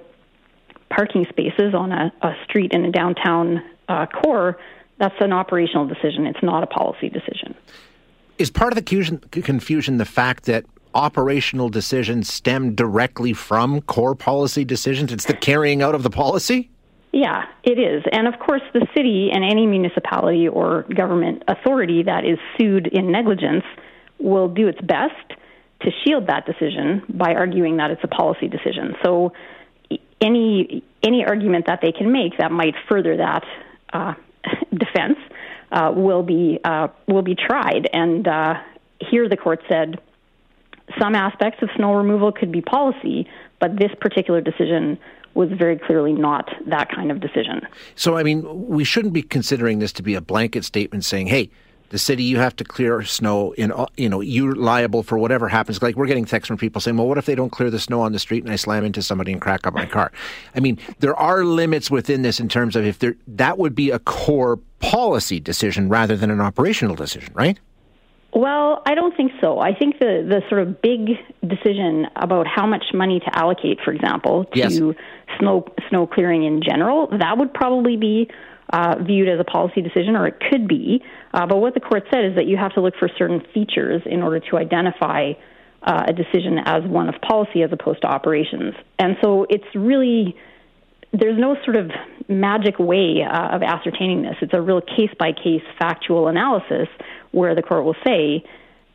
parking 0.89 1.25
spaces 1.29 1.75
on 1.75 1.91
a, 1.91 2.11
a 2.23 2.33
street 2.45 2.71
in 2.73 2.85
a 2.85 2.91
downtown 2.91 3.61
uh, 3.87 4.07
core, 4.07 4.57
that's 4.99 5.15
an 5.19 5.33
operational 5.33 5.87
decision. 5.87 6.25
It's 6.25 6.43
not 6.43 6.63
a 6.63 6.67
policy 6.67 7.09
decision. 7.09 7.55
Is 8.37 8.49
part 8.49 8.73
of 8.75 8.83
the 8.83 9.41
confusion 9.41 9.97
the 9.97 10.05
fact 10.05 10.45
that 10.45 10.65
operational 10.95 11.69
decisions 11.69 12.31
stem 12.31 12.75
directly 12.75 13.33
from 13.33 13.81
core 13.81 14.15
policy 14.15 14.65
decisions? 14.65 15.11
It's 15.11 15.25
the 15.25 15.33
carrying 15.33 15.81
out 15.81 15.95
of 15.95 16.03
the 16.03 16.09
policy? 16.09 16.69
Yeah, 17.11 17.45
it 17.63 17.77
is. 17.77 18.03
And 18.11 18.27
of 18.27 18.39
course, 18.39 18.63
the 18.73 18.87
city 18.95 19.29
and 19.31 19.43
any 19.43 19.67
municipality 19.67 20.47
or 20.47 20.83
government 20.95 21.43
authority 21.47 22.03
that 22.03 22.25
is 22.25 22.39
sued 22.57 22.87
in 22.87 23.11
negligence 23.11 23.63
will 24.19 24.47
do 24.47 24.67
its 24.67 24.81
best 24.81 25.33
to 25.81 25.91
shield 26.03 26.27
that 26.27 26.45
decision 26.45 27.03
by 27.09 27.33
arguing 27.33 27.77
that 27.77 27.91
it's 27.91 28.03
a 28.03 28.07
policy 28.07 28.47
decision. 28.47 28.95
So 29.03 29.33
any 30.21 30.83
any 31.03 31.25
argument 31.25 31.65
that 31.67 31.79
they 31.81 31.91
can 31.91 32.11
make 32.11 32.37
that 32.37 32.51
might 32.51 32.73
further 32.89 33.17
that 33.17 33.43
uh, 33.91 34.13
defense 34.71 35.17
uh, 35.71 35.91
will 35.95 36.23
be 36.23 36.59
uh, 36.63 36.87
will 37.07 37.21
be 37.21 37.35
tried. 37.35 37.89
And 37.93 38.27
uh, 38.27 38.55
here, 38.99 39.27
the 39.27 39.37
court 39.37 39.61
said 39.69 39.99
some 40.99 41.15
aspects 41.15 41.61
of 41.61 41.69
snow 41.75 41.93
removal 41.93 42.31
could 42.31 42.51
be 42.51 42.61
policy, 42.61 43.27
but 43.59 43.77
this 43.77 43.91
particular 43.99 44.41
decision 44.41 44.97
was 45.33 45.49
very 45.51 45.77
clearly 45.77 46.13
not 46.13 46.49
that 46.67 46.89
kind 46.93 47.09
of 47.09 47.19
decision. 47.19 47.61
So, 47.95 48.17
I 48.17 48.23
mean, 48.23 48.67
we 48.67 48.83
shouldn't 48.83 49.13
be 49.13 49.23
considering 49.23 49.79
this 49.79 49.91
to 49.93 50.03
be 50.03 50.13
a 50.13 50.21
blanket 50.21 50.63
statement 50.63 51.05
saying, 51.05 51.27
"Hey." 51.27 51.49
The 51.93 51.99
city, 51.99 52.23
you 52.23 52.37
have 52.39 52.55
to 52.55 52.63
clear 52.63 53.03
snow. 53.03 53.53
In 53.53 53.71
you 53.97 54.09
know, 54.09 54.19
you're 54.19 54.55
liable 54.55 55.03
for 55.03 55.15
whatever 55.15 55.47
happens. 55.47 55.79
Like 55.79 55.95
we're 55.95 56.07
getting 56.07 56.25
texts 56.25 56.47
from 56.47 56.57
people 56.57 56.81
saying, 56.81 56.97
"Well, 56.97 57.07
what 57.07 57.19
if 57.19 57.27
they 57.27 57.35
don't 57.35 57.51
clear 57.51 57.69
the 57.69 57.79
snow 57.79 58.01
on 58.01 58.13
the 58.13 58.19
street 58.19 58.43
and 58.43 58.51
I 58.51 58.55
slam 58.55 58.83
into 58.83 59.03
somebody 59.03 59.31
and 59.31 59.39
crack 59.39 59.67
up 59.67 59.75
my 59.75 59.85
car?" 59.85 60.11
I 60.55 60.59
mean, 60.59 60.79
there 60.99 61.15
are 61.15 61.45
limits 61.45 61.91
within 61.91 62.23
this 62.23 62.39
in 62.39 62.49
terms 62.49 62.75
of 62.75 62.83
if 62.83 62.97
there 62.97 63.15
that 63.27 63.59
would 63.59 63.75
be 63.75 63.91
a 63.91 63.99
core 63.99 64.57
policy 64.79 65.39
decision 65.39 65.87
rather 65.87 66.17
than 66.17 66.31
an 66.31 66.41
operational 66.41 66.95
decision, 66.95 67.31
right? 67.35 67.59
Well, 68.33 68.81
I 68.87 68.95
don't 68.95 69.15
think 69.15 69.31
so. 69.39 69.59
I 69.59 69.75
think 69.75 69.99
the 69.99 70.25
the 70.27 70.41
sort 70.49 70.63
of 70.63 70.81
big 70.81 71.11
decision 71.47 72.07
about 72.15 72.47
how 72.47 72.65
much 72.65 72.85
money 72.91 73.19
to 73.19 73.37
allocate, 73.37 73.81
for 73.85 73.93
example, 73.93 74.45
to 74.45 74.57
yes. 74.57 74.77
snow 75.37 75.63
snow 75.89 76.07
clearing 76.07 76.43
in 76.43 76.63
general, 76.63 77.07
that 77.19 77.37
would 77.37 77.53
probably 77.53 77.97
be 77.97 78.31
uh, 78.71 78.95
viewed 79.01 79.29
as 79.29 79.39
a 79.39 79.43
policy 79.43 79.81
decision, 79.81 80.15
or 80.15 80.27
it 80.27 80.39
could 80.49 80.67
be. 80.67 81.03
Uh, 81.33 81.45
but 81.45 81.57
what 81.57 81.73
the 81.73 81.79
court 81.79 82.03
said 82.11 82.25
is 82.25 82.35
that 82.35 82.45
you 82.45 82.57
have 82.57 82.73
to 82.73 82.81
look 82.81 82.95
for 82.97 83.09
certain 83.17 83.41
features 83.53 84.01
in 84.05 84.21
order 84.21 84.39
to 84.39 84.57
identify 84.57 85.33
uh, 85.81 86.03
a 86.07 86.13
decision 86.13 86.59
as 86.65 86.83
one 86.83 87.09
of 87.09 87.15
policy 87.21 87.61
as 87.61 87.71
opposed 87.71 88.01
to 88.01 88.07
operations. 88.07 88.73
And 88.97 89.17
so 89.21 89.45
it's 89.49 89.67
really 89.75 90.35
there's 91.13 91.37
no 91.37 91.55
sort 91.63 91.75
of 91.75 91.91
magic 92.27 92.79
way 92.79 93.21
uh, 93.21 93.55
of 93.55 93.61
ascertaining 93.61 94.23
this. 94.23 94.35
It's 94.41 94.53
a 94.53 94.61
real 94.61 94.81
case 94.81 95.11
by 95.19 95.31
case 95.31 95.61
factual 95.77 96.27
analysis 96.27 96.87
where 97.31 97.53
the 97.53 97.61
court 97.61 97.83
will 97.83 97.95
say, 98.05 98.43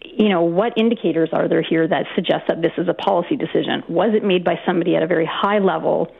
you 0.02 0.28
know, 0.28 0.42
what 0.42 0.76
indicators 0.76 1.30
are 1.32 1.48
there 1.48 1.62
here 1.62 1.86
that 1.86 2.06
suggest 2.16 2.44
that 2.48 2.60
this 2.60 2.72
is 2.76 2.88
a 2.88 2.94
policy 2.94 3.36
decision? 3.36 3.84
Was 3.88 4.14
it 4.14 4.24
made 4.24 4.44
by 4.44 4.58
somebody 4.66 4.96
at 4.96 5.02
a 5.02 5.06
very 5.06 5.26
high 5.30 5.58
level 5.58 6.12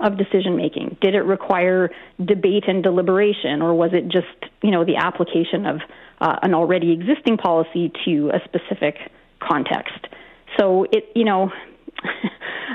of 0.00 0.18
decision 0.18 0.56
making? 0.56 0.96
Did 1.00 1.14
it 1.14 1.22
require 1.22 1.90
debate 2.24 2.64
and 2.66 2.82
deliberation, 2.82 3.62
or 3.62 3.74
was 3.74 3.90
it 3.92 4.08
just 4.08 4.52
you 4.62 4.70
know 4.70 4.84
the 4.84 4.96
application 4.96 5.66
of 5.66 5.80
uh, 6.20 6.36
an 6.42 6.54
already 6.54 6.92
existing 6.92 7.36
policy 7.36 7.92
to 8.04 8.30
a 8.32 8.40
specific 8.44 8.96
context? 9.40 10.06
So 10.58 10.84
it 10.84 11.10
you 11.14 11.24
know. 11.24 11.50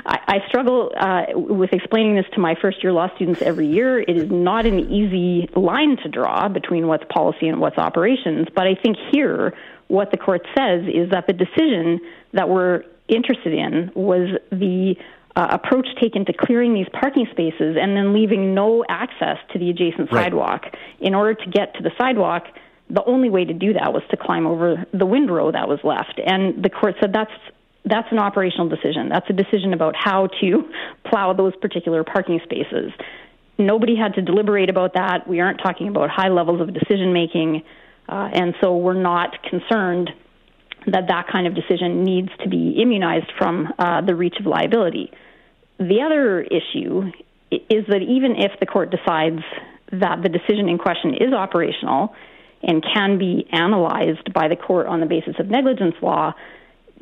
I, 0.06 0.38
struggle 0.48 0.90
uh, 0.98 1.24
with 1.34 1.72
explaining 1.72 2.16
this 2.16 2.24
to 2.34 2.40
my 2.40 2.54
first 2.60 2.82
year 2.82 2.92
law 2.92 3.14
students 3.16 3.42
every 3.42 3.66
year. 3.66 4.00
It 4.00 4.16
is 4.16 4.30
not 4.30 4.64
an 4.64 4.80
easy 4.80 5.48
line 5.54 5.98
to 6.02 6.08
draw 6.08 6.48
between 6.48 6.86
what's 6.86 7.04
policy 7.12 7.46
and 7.46 7.60
what's 7.60 7.76
operations, 7.76 8.48
but 8.54 8.66
I 8.66 8.74
think 8.74 8.96
here 9.12 9.52
what 9.88 10.10
the 10.10 10.16
court 10.16 10.46
says 10.56 10.84
is 10.86 11.10
that 11.10 11.26
the 11.26 11.32
decision 11.32 12.00
that 12.32 12.48
we're 12.48 12.84
interested 13.08 13.52
in 13.52 13.90
was 13.94 14.38
the 14.50 14.94
uh, 15.36 15.48
approach 15.50 15.86
taken 16.00 16.24
to 16.24 16.32
clearing 16.32 16.74
these 16.74 16.88
parking 16.92 17.26
spaces 17.30 17.76
and 17.80 17.96
then 17.96 18.12
leaving 18.12 18.54
no 18.54 18.84
access 18.88 19.38
to 19.52 19.58
the 19.58 19.70
adjacent 19.70 20.10
right. 20.12 20.24
sidewalk. 20.24 20.62
In 21.00 21.14
order 21.14 21.34
to 21.34 21.50
get 21.50 21.74
to 21.74 21.82
the 21.82 21.90
sidewalk, 21.98 22.44
the 22.88 23.04
only 23.04 23.30
way 23.30 23.44
to 23.44 23.54
do 23.54 23.72
that 23.74 23.92
was 23.92 24.02
to 24.10 24.16
climb 24.16 24.46
over 24.46 24.84
the 24.92 25.06
windrow 25.06 25.52
that 25.52 25.68
was 25.68 25.78
left. 25.84 26.20
And 26.24 26.62
the 26.62 26.70
court 26.70 26.96
said 27.00 27.12
that's 27.12 27.30
that's 27.84 28.08
an 28.12 28.18
operational 28.18 28.68
decision. 28.68 29.08
That's 29.08 29.28
a 29.30 29.32
decision 29.32 29.72
about 29.72 29.94
how 29.96 30.28
to 30.40 30.70
plow 31.04 31.32
those 31.32 31.56
particular 31.56 32.04
parking 32.04 32.40
spaces. 32.44 32.92
Nobody 33.56 33.96
had 33.96 34.14
to 34.14 34.22
deliberate 34.22 34.68
about 34.68 34.94
that. 34.94 35.26
We 35.26 35.40
aren't 35.40 35.60
talking 35.62 35.88
about 35.88 36.10
high 36.10 36.28
levels 36.28 36.60
of 36.60 36.74
decision 36.74 37.12
making, 37.12 37.62
uh, 38.08 38.28
and 38.32 38.54
so 38.60 38.76
we're 38.76 38.94
not 38.94 39.42
concerned 39.44 40.10
that 40.86 41.08
that 41.08 41.26
kind 41.30 41.46
of 41.46 41.54
decision 41.54 42.04
needs 42.04 42.28
to 42.42 42.48
be 42.48 42.80
immunized 42.80 43.32
from 43.38 43.72
uh, 43.78 44.00
the 44.00 44.14
reach 44.14 44.36
of 44.40 44.46
liability. 44.46 45.12
The 45.78 46.02
other 46.04 46.40
issue 46.42 47.10
is 47.50 47.86
that 47.88 48.02
even 48.02 48.36
if 48.36 48.58
the 48.60 48.66
court 48.66 48.90
decides 48.90 49.42
that 49.92 50.22
the 50.22 50.28
decision 50.28 50.68
in 50.68 50.78
question 50.78 51.14
is 51.14 51.32
operational 51.32 52.14
and 52.62 52.84
can 52.94 53.18
be 53.18 53.46
analyzed 53.52 54.32
by 54.32 54.48
the 54.48 54.56
court 54.56 54.86
on 54.86 55.00
the 55.00 55.06
basis 55.06 55.34
of 55.38 55.48
negligence 55.48 55.94
law, 56.02 56.34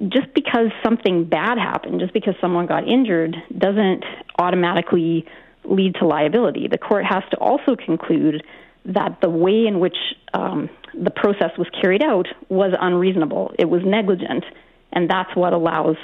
just 0.08 0.32
because 0.34 0.70
something 0.82 1.24
bad 1.24 1.58
happened, 1.58 2.00
just 2.00 2.12
because 2.12 2.34
someone 2.40 2.66
got 2.66 2.86
injured, 2.86 3.36
doesn't 3.56 4.04
automatically 4.38 5.26
lead 5.64 5.96
to 5.96 6.06
liability. 6.06 6.68
The 6.68 6.78
court 6.78 7.04
has 7.04 7.24
to 7.30 7.36
also 7.38 7.74
conclude 7.74 8.42
that 8.84 9.20
the 9.20 9.28
way 9.28 9.66
in 9.66 9.80
which 9.80 9.96
um, 10.34 10.68
the 10.94 11.10
process 11.10 11.50
was 11.58 11.68
carried 11.80 12.02
out 12.02 12.26
was 12.48 12.72
unreasonable. 12.80 13.52
It 13.58 13.66
was 13.66 13.82
negligent, 13.84 14.44
and 14.92 15.10
that's 15.10 15.34
what 15.36 15.52
allows 15.52 15.96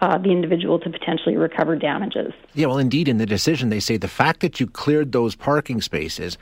uh, 0.00 0.18
the 0.18 0.30
individual 0.30 0.80
to 0.80 0.90
potentially 0.90 1.36
recover 1.36 1.76
damages. 1.76 2.32
Yeah, 2.54 2.66
well, 2.66 2.78
indeed, 2.78 3.08
in 3.08 3.18
the 3.18 3.26
decision, 3.26 3.68
they 3.68 3.80
say 3.80 3.96
the 3.96 4.08
fact 4.08 4.40
that 4.40 4.58
you 4.58 4.66
cleared 4.66 5.12
those 5.12 5.36
parking 5.36 5.80
spaces 5.80 6.36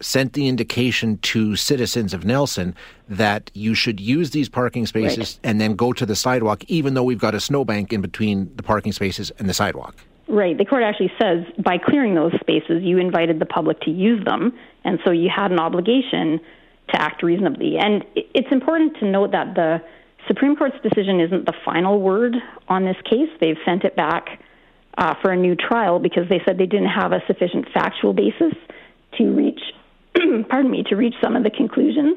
sent 0.00 0.32
the 0.32 0.48
indication 0.48 1.18
to 1.18 1.56
citizens 1.56 2.12
of 2.12 2.24
Nelson 2.24 2.74
that 3.08 3.50
you 3.54 3.74
should 3.74 4.00
use 4.00 4.30
these 4.30 4.48
parking 4.48 4.86
spaces 4.86 5.18
right. 5.18 5.50
and 5.50 5.60
then 5.60 5.74
go 5.74 5.92
to 5.92 6.04
the 6.04 6.16
sidewalk, 6.16 6.64
even 6.68 6.94
though 6.94 7.04
we've 7.04 7.18
got 7.18 7.34
a 7.34 7.40
snowbank 7.40 7.92
in 7.92 8.00
between 8.00 8.50
the 8.56 8.62
parking 8.62 8.92
spaces 8.92 9.30
and 9.38 9.48
the 9.48 9.54
sidewalk. 9.54 9.96
Right. 10.32 10.56
The 10.56 10.64
court 10.64 10.82
actually 10.82 11.12
says 11.20 11.44
by 11.62 11.76
clearing 11.76 12.14
those 12.14 12.32
spaces, 12.40 12.82
you 12.82 12.96
invited 12.96 13.38
the 13.38 13.44
public 13.44 13.80
to 13.80 13.90
use 13.90 14.24
them, 14.24 14.58
and 14.82 14.98
so 15.04 15.10
you 15.10 15.28
had 15.28 15.52
an 15.52 15.60
obligation 15.60 16.40
to 16.88 17.02
act 17.02 17.22
reasonably. 17.22 17.76
And 17.76 18.02
it's 18.16 18.48
important 18.50 18.96
to 19.00 19.04
note 19.04 19.32
that 19.32 19.54
the 19.54 19.82
Supreme 20.26 20.56
Court's 20.56 20.76
decision 20.82 21.20
isn't 21.20 21.44
the 21.44 21.52
final 21.66 22.00
word 22.00 22.34
on 22.66 22.86
this 22.86 22.96
case. 23.04 23.28
They've 23.42 23.58
sent 23.66 23.84
it 23.84 23.94
back 23.94 24.40
uh, 24.96 25.14
for 25.20 25.32
a 25.32 25.36
new 25.36 25.54
trial 25.54 25.98
because 25.98 26.26
they 26.30 26.40
said 26.46 26.56
they 26.56 26.64
didn't 26.64 26.88
have 26.88 27.12
a 27.12 27.20
sufficient 27.26 27.66
factual 27.74 28.14
basis 28.14 28.54
to 29.18 29.24
reach 29.34 29.60
pardon 30.48 30.70
me, 30.70 30.82
to 30.84 30.96
reach 30.96 31.14
some 31.22 31.36
of 31.36 31.42
the 31.42 31.50
conclusions. 31.50 32.16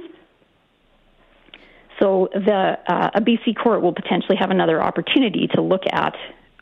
So 1.99 2.29
the 2.33 2.77
uh, 2.87 3.11
a 3.13 3.21
BC 3.21 3.57
court 3.61 3.81
will 3.81 3.93
potentially 3.93 4.37
have 4.39 4.51
another 4.51 4.81
opportunity 4.81 5.47
to 5.55 5.61
look 5.61 5.83
at 5.91 6.15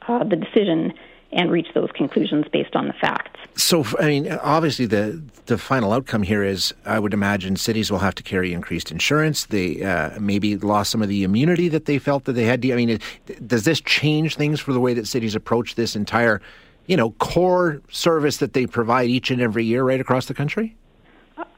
uh, 0.07 0.23
the 0.23 0.35
decision 0.35 0.93
and 1.35 1.51
reach 1.51 1.67
those 1.73 1.89
conclusions 1.93 2.45
based 2.51 2.75
on 2.75 2.87
the 2.87 2.93
facts. 2.93 3.39
So, 3.55 3.85
I 3.99 4.05
mean, 4.07 4.31
obviously, 4.31 4.85
the 4.85 5.21
the 5.45 5.57
final 5.57 5.91
outcome 5.91 6.23
here 6.23 6.43
is, 6.43 6.73
I 6.85 6.99
would 6.99 7.13
imagine, 7.13 7.55
cities 7.57 7.91
will 7.91 7.99
have 7.99 8.15
to 8.15 8.23
carry 8.23 8.53
increased 8.53 8.91
insurance. 8.91 9.45
They 9.45 9.83
uh, 9.83 10.19
maybe 10.19 10.57
lost 10.57 10.91
some 10.91 11.01
of 11.01 11.09
the 11.09 11.23
immunity 11.23 11.67
that 11.69 11.85
they 11.85 11.99
felt 11.99 12.23
that 12.25 12.33
they 12.33 12.45
had. 12.45 12.65
I 12.65 12.75
mean, 12.75 12.89
it, 12.89 13.47
does 13.47 13.65
this 13.65 13.81
change 13.81 14.35
things 14.35 14.59
for 14.59 14.73
the 14.73 14.79
way 14.79 14.93
that 14.93 15.07
cities 15.07 15.35
approach 15.35 15.75
this 15.75 15.95
entire, 15.95 16.41
you 16.87 16.95
know, 16.95 17.11
core 17.11 17.81
service 17.89 18.37
that 18.37 18.53
they 18.53 18.65
provide 18.65 19.09
each 19.09 19.31
and 19.31 19.41
every 19.41 19.65
year 19.65 19.83
right 19.83 19.99
across 19.99 20.27
the 20.27 20.33
country? 20.33 20.75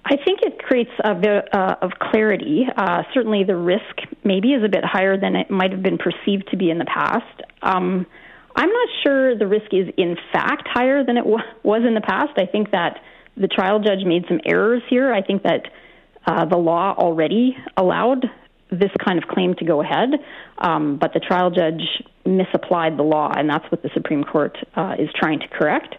I 0.08 0.18
think 0.18 0.42
it 0.44 0.60
creates 0.60 0.92
a 1.04 1.16
bit 1.16 1.54
uh, 1.54 1.76
of 1.82 1.92
clarity. 2.00 2.66
Uh, 2.76 3.04
certainly, 3.14 3.44
the 3.44 3.56
risk 3.56 4.02
maybe 4.24 4.54
is 4.54 4.64
a 4.64 4.70
bit 4.70 4.84
higher 4.84 5.20
than 5.20 5.36
it 5.36 5.50
might 5.50 5.72
have 5.72 5.82
been 5.82 5.98
perceived 5.98 6.50
to 6.52 6.58
be 6.58 6.70
in 6.70 6.78
the 6.78 6.86
past. 6.86 7.42
Um, 7.62 8.06
I'm 8.56 8.70
not 8.70 8.90
sure 9.04 9.38
the 9.38 9.48
risk 9.48 9.74
is 9.74 9.88
in 9.98 10.18
fact 10.32 10.68
higher 10.68 11.04
than 11.04 11.18
it 11.18 11.24
w- 11.24 11.44
was 11.64 11.84
in 11.86 11.94
the 11.94 12.02
past. 12.02 12.38
I 12.38 12.46
think 12.46 12.72
that 12.72 13.00
the 13.36 13.48
trial 13.48 13.80
judge 13.80 14.06
made 14.06 14.26
some 14.28 14.40
errors 14.46 14.82
here. 14.90 15.14
I 15.14 15.22
think 15.22 15.44
that 15.44 15.68
uh, 16.26 16.46
the 16.46 16.58
law 16.58 16.96
already 16.98 17.58
allowed 17.78 18.26
this 18.72 18.92
kind 19.06 19.22
of 19.22 19.30
claim 19.30 19.56
to 19.56 19.66
go 19.66 19.82
ahead, 19.82 20.10
um, 20.58 20.98
but 20.98 21.14
the 21.14 21.20
trial 21.20 21.52
judge 21.52 21.84
misapplied 22.26 22.98
the 22.98 23.04
law, 23.04 23.32
and 23.32 23.50
that's 23.50 23.70
what 23.72 23.84
the 23.84 23.90
Supreme 23.94 24.24
Court 24.24 24.58
uh, 24.76 24.96
is 24.98 25.10
trying 25.16 25.40
to 25.40 25.48
correct. 25.48 25.96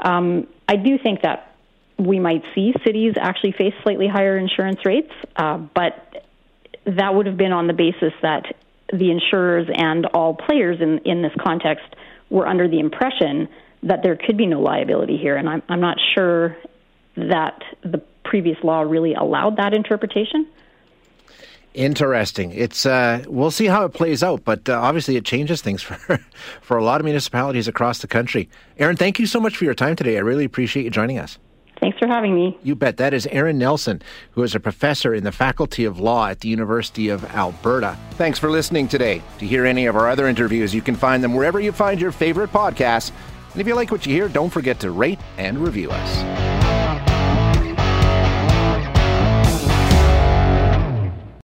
Um, 0.00 0.48
I 0.68 0.76
do 0.76 0.98
think 0.98 1.22
that 1.22 1.54
we 1.98 2.18
might 2.18 2.42
see 2.54 2.72
cities 2.84 3.14
actually 3.20 3.52
face 3.52 3.74
slightly 3.82 4.08
higher 4.08 4.36
insurance 4.36 4.80
rates, 4.84 5.12
uh, 5.36 5.58
but 5.58 6.24
that 6.86 7.14
would 7.14 7.26
have 7.26 7.36
been 7.36 7.52
on 7.52 7.66
the 7.66 7.72
basis 7.72 8.12
that 8.22 8.54
the 8.92 9.10
insurers 9.10 9.68
and 9.74 10.06
all 10.06 10.34
players 10.34 10.80
in, 10.80 10.98
in 10.98 11.22
this 11.22 11.32
context 11.40 11.86
were 12.30 12.46
under 12.46 12.68
the 12.68 12.78
impression 12.78 13.48
that 13.82 14.02
there 14.02 14.16
could 14.16 14.36
be 14.36 14.46
no 14.46 14.60
liability 14.60 15.16
here. 15.16 15.36
And 15.36 15.48
I'm, 15.48 15.62
I'm 15.68 15.80
not 15.80 15.98
sure 16.14 16.56
that 17.16 17.62
the 17.82 18.02
previous 18.24 18.58
law 18.62 18.80
really 18.80 19.14
allowed 19.14 19.56
that 19.56 19.74
interpretation. 19.74 20.46
Interesting. 21.74 22.50
It's 22.52 22.86
uh, 22.86 23.24
we'll 23.28 23.50
see 23.50 23.66
how 23.66 23.84
it 23.84 23.92
plays 23.92 24.22
out, 24.22 24.42
but 24.44 24.68
uh, 24.68 24.80
obviously 24.80 25.16
it 25.16 25.24
changes 25.24 25.62
things 25.62 25.82
for 25.82 26.18
for 26.60 26.76
a 26.76 26.84
lot 26.84 27.00
of 27.00 27.04
municipalities 27.04 27.68
across 27.68 28.00
the 28.00 28.08
country. 28.08 28.48
Erin, 28.78 28.96
thank 28.96 29.18
you 29.18 29.26
so 29.26 29.38
much 29.38 29.56
for 29.56 29.64
your 29.64 29.74
time 29.74 29.94
today. 29.94 30.16
I 30.16 30.20
really 30.20 30.44
appreciate 30.44 30.84
you 30.84 30.90
joining 30.90 31.18
us. 31.18 31.38
Thanks 31.80 31.98
for 31.98 32.06
having 32.06 32.34
me. 32.34 32.58
You 32.62 32.74
bet. 32.74 32.96
That 32.96 33.14
is 33.14 33.26
Erin 33.30 33.58
Nelson, 33.58 34.02
who 34.32 34.42
is 34.42 34.54
a 34.54 34.60
professor 34.60 35.14
in 35.14 35.24
the 35.24 35.32
Faculty 35.32 35.84
of 35.84 36.00
Law 36.00 36.26
at 36.26 36.40
the 36.40 36.48
University 36.48 37.08
of 37.08 37.24
Alberta. 37.34 37.96
Thanks 38.12 38.38
for 38.38 38.50
listening 38.50 38.88
today. 38.88 39.22
To 39.38 39.46
hear 39.46 39.64
any 39.64 39.86
of 39.86 39.96
our 39.96 40.08
other 40.08 40.26
interviews, 40.26 40.74
you 40.74 40.82
can 40.82 40.96
find 40.96 41.22
them 41.22 41.34
wherever 41.34 41.60
you 41.60 41.72
find 41.72 42.00
your 42.00 42.12
favorite 42.12 42.50
podcasts. 42.50 43.12
And 43.52 43.60
if 43.60 43.66
you 43.66 43.74
like 43.74 43.90
what 43.90 44.06
you 44.06 44.12
hear, 44.12 44.28
don't 44.28 44.50
forget 44.50 44.80
to 44.80 44.90
rate 44.90 45.18
and 45.36 45.58
review 45.58 45.90
us. 45.90 46.77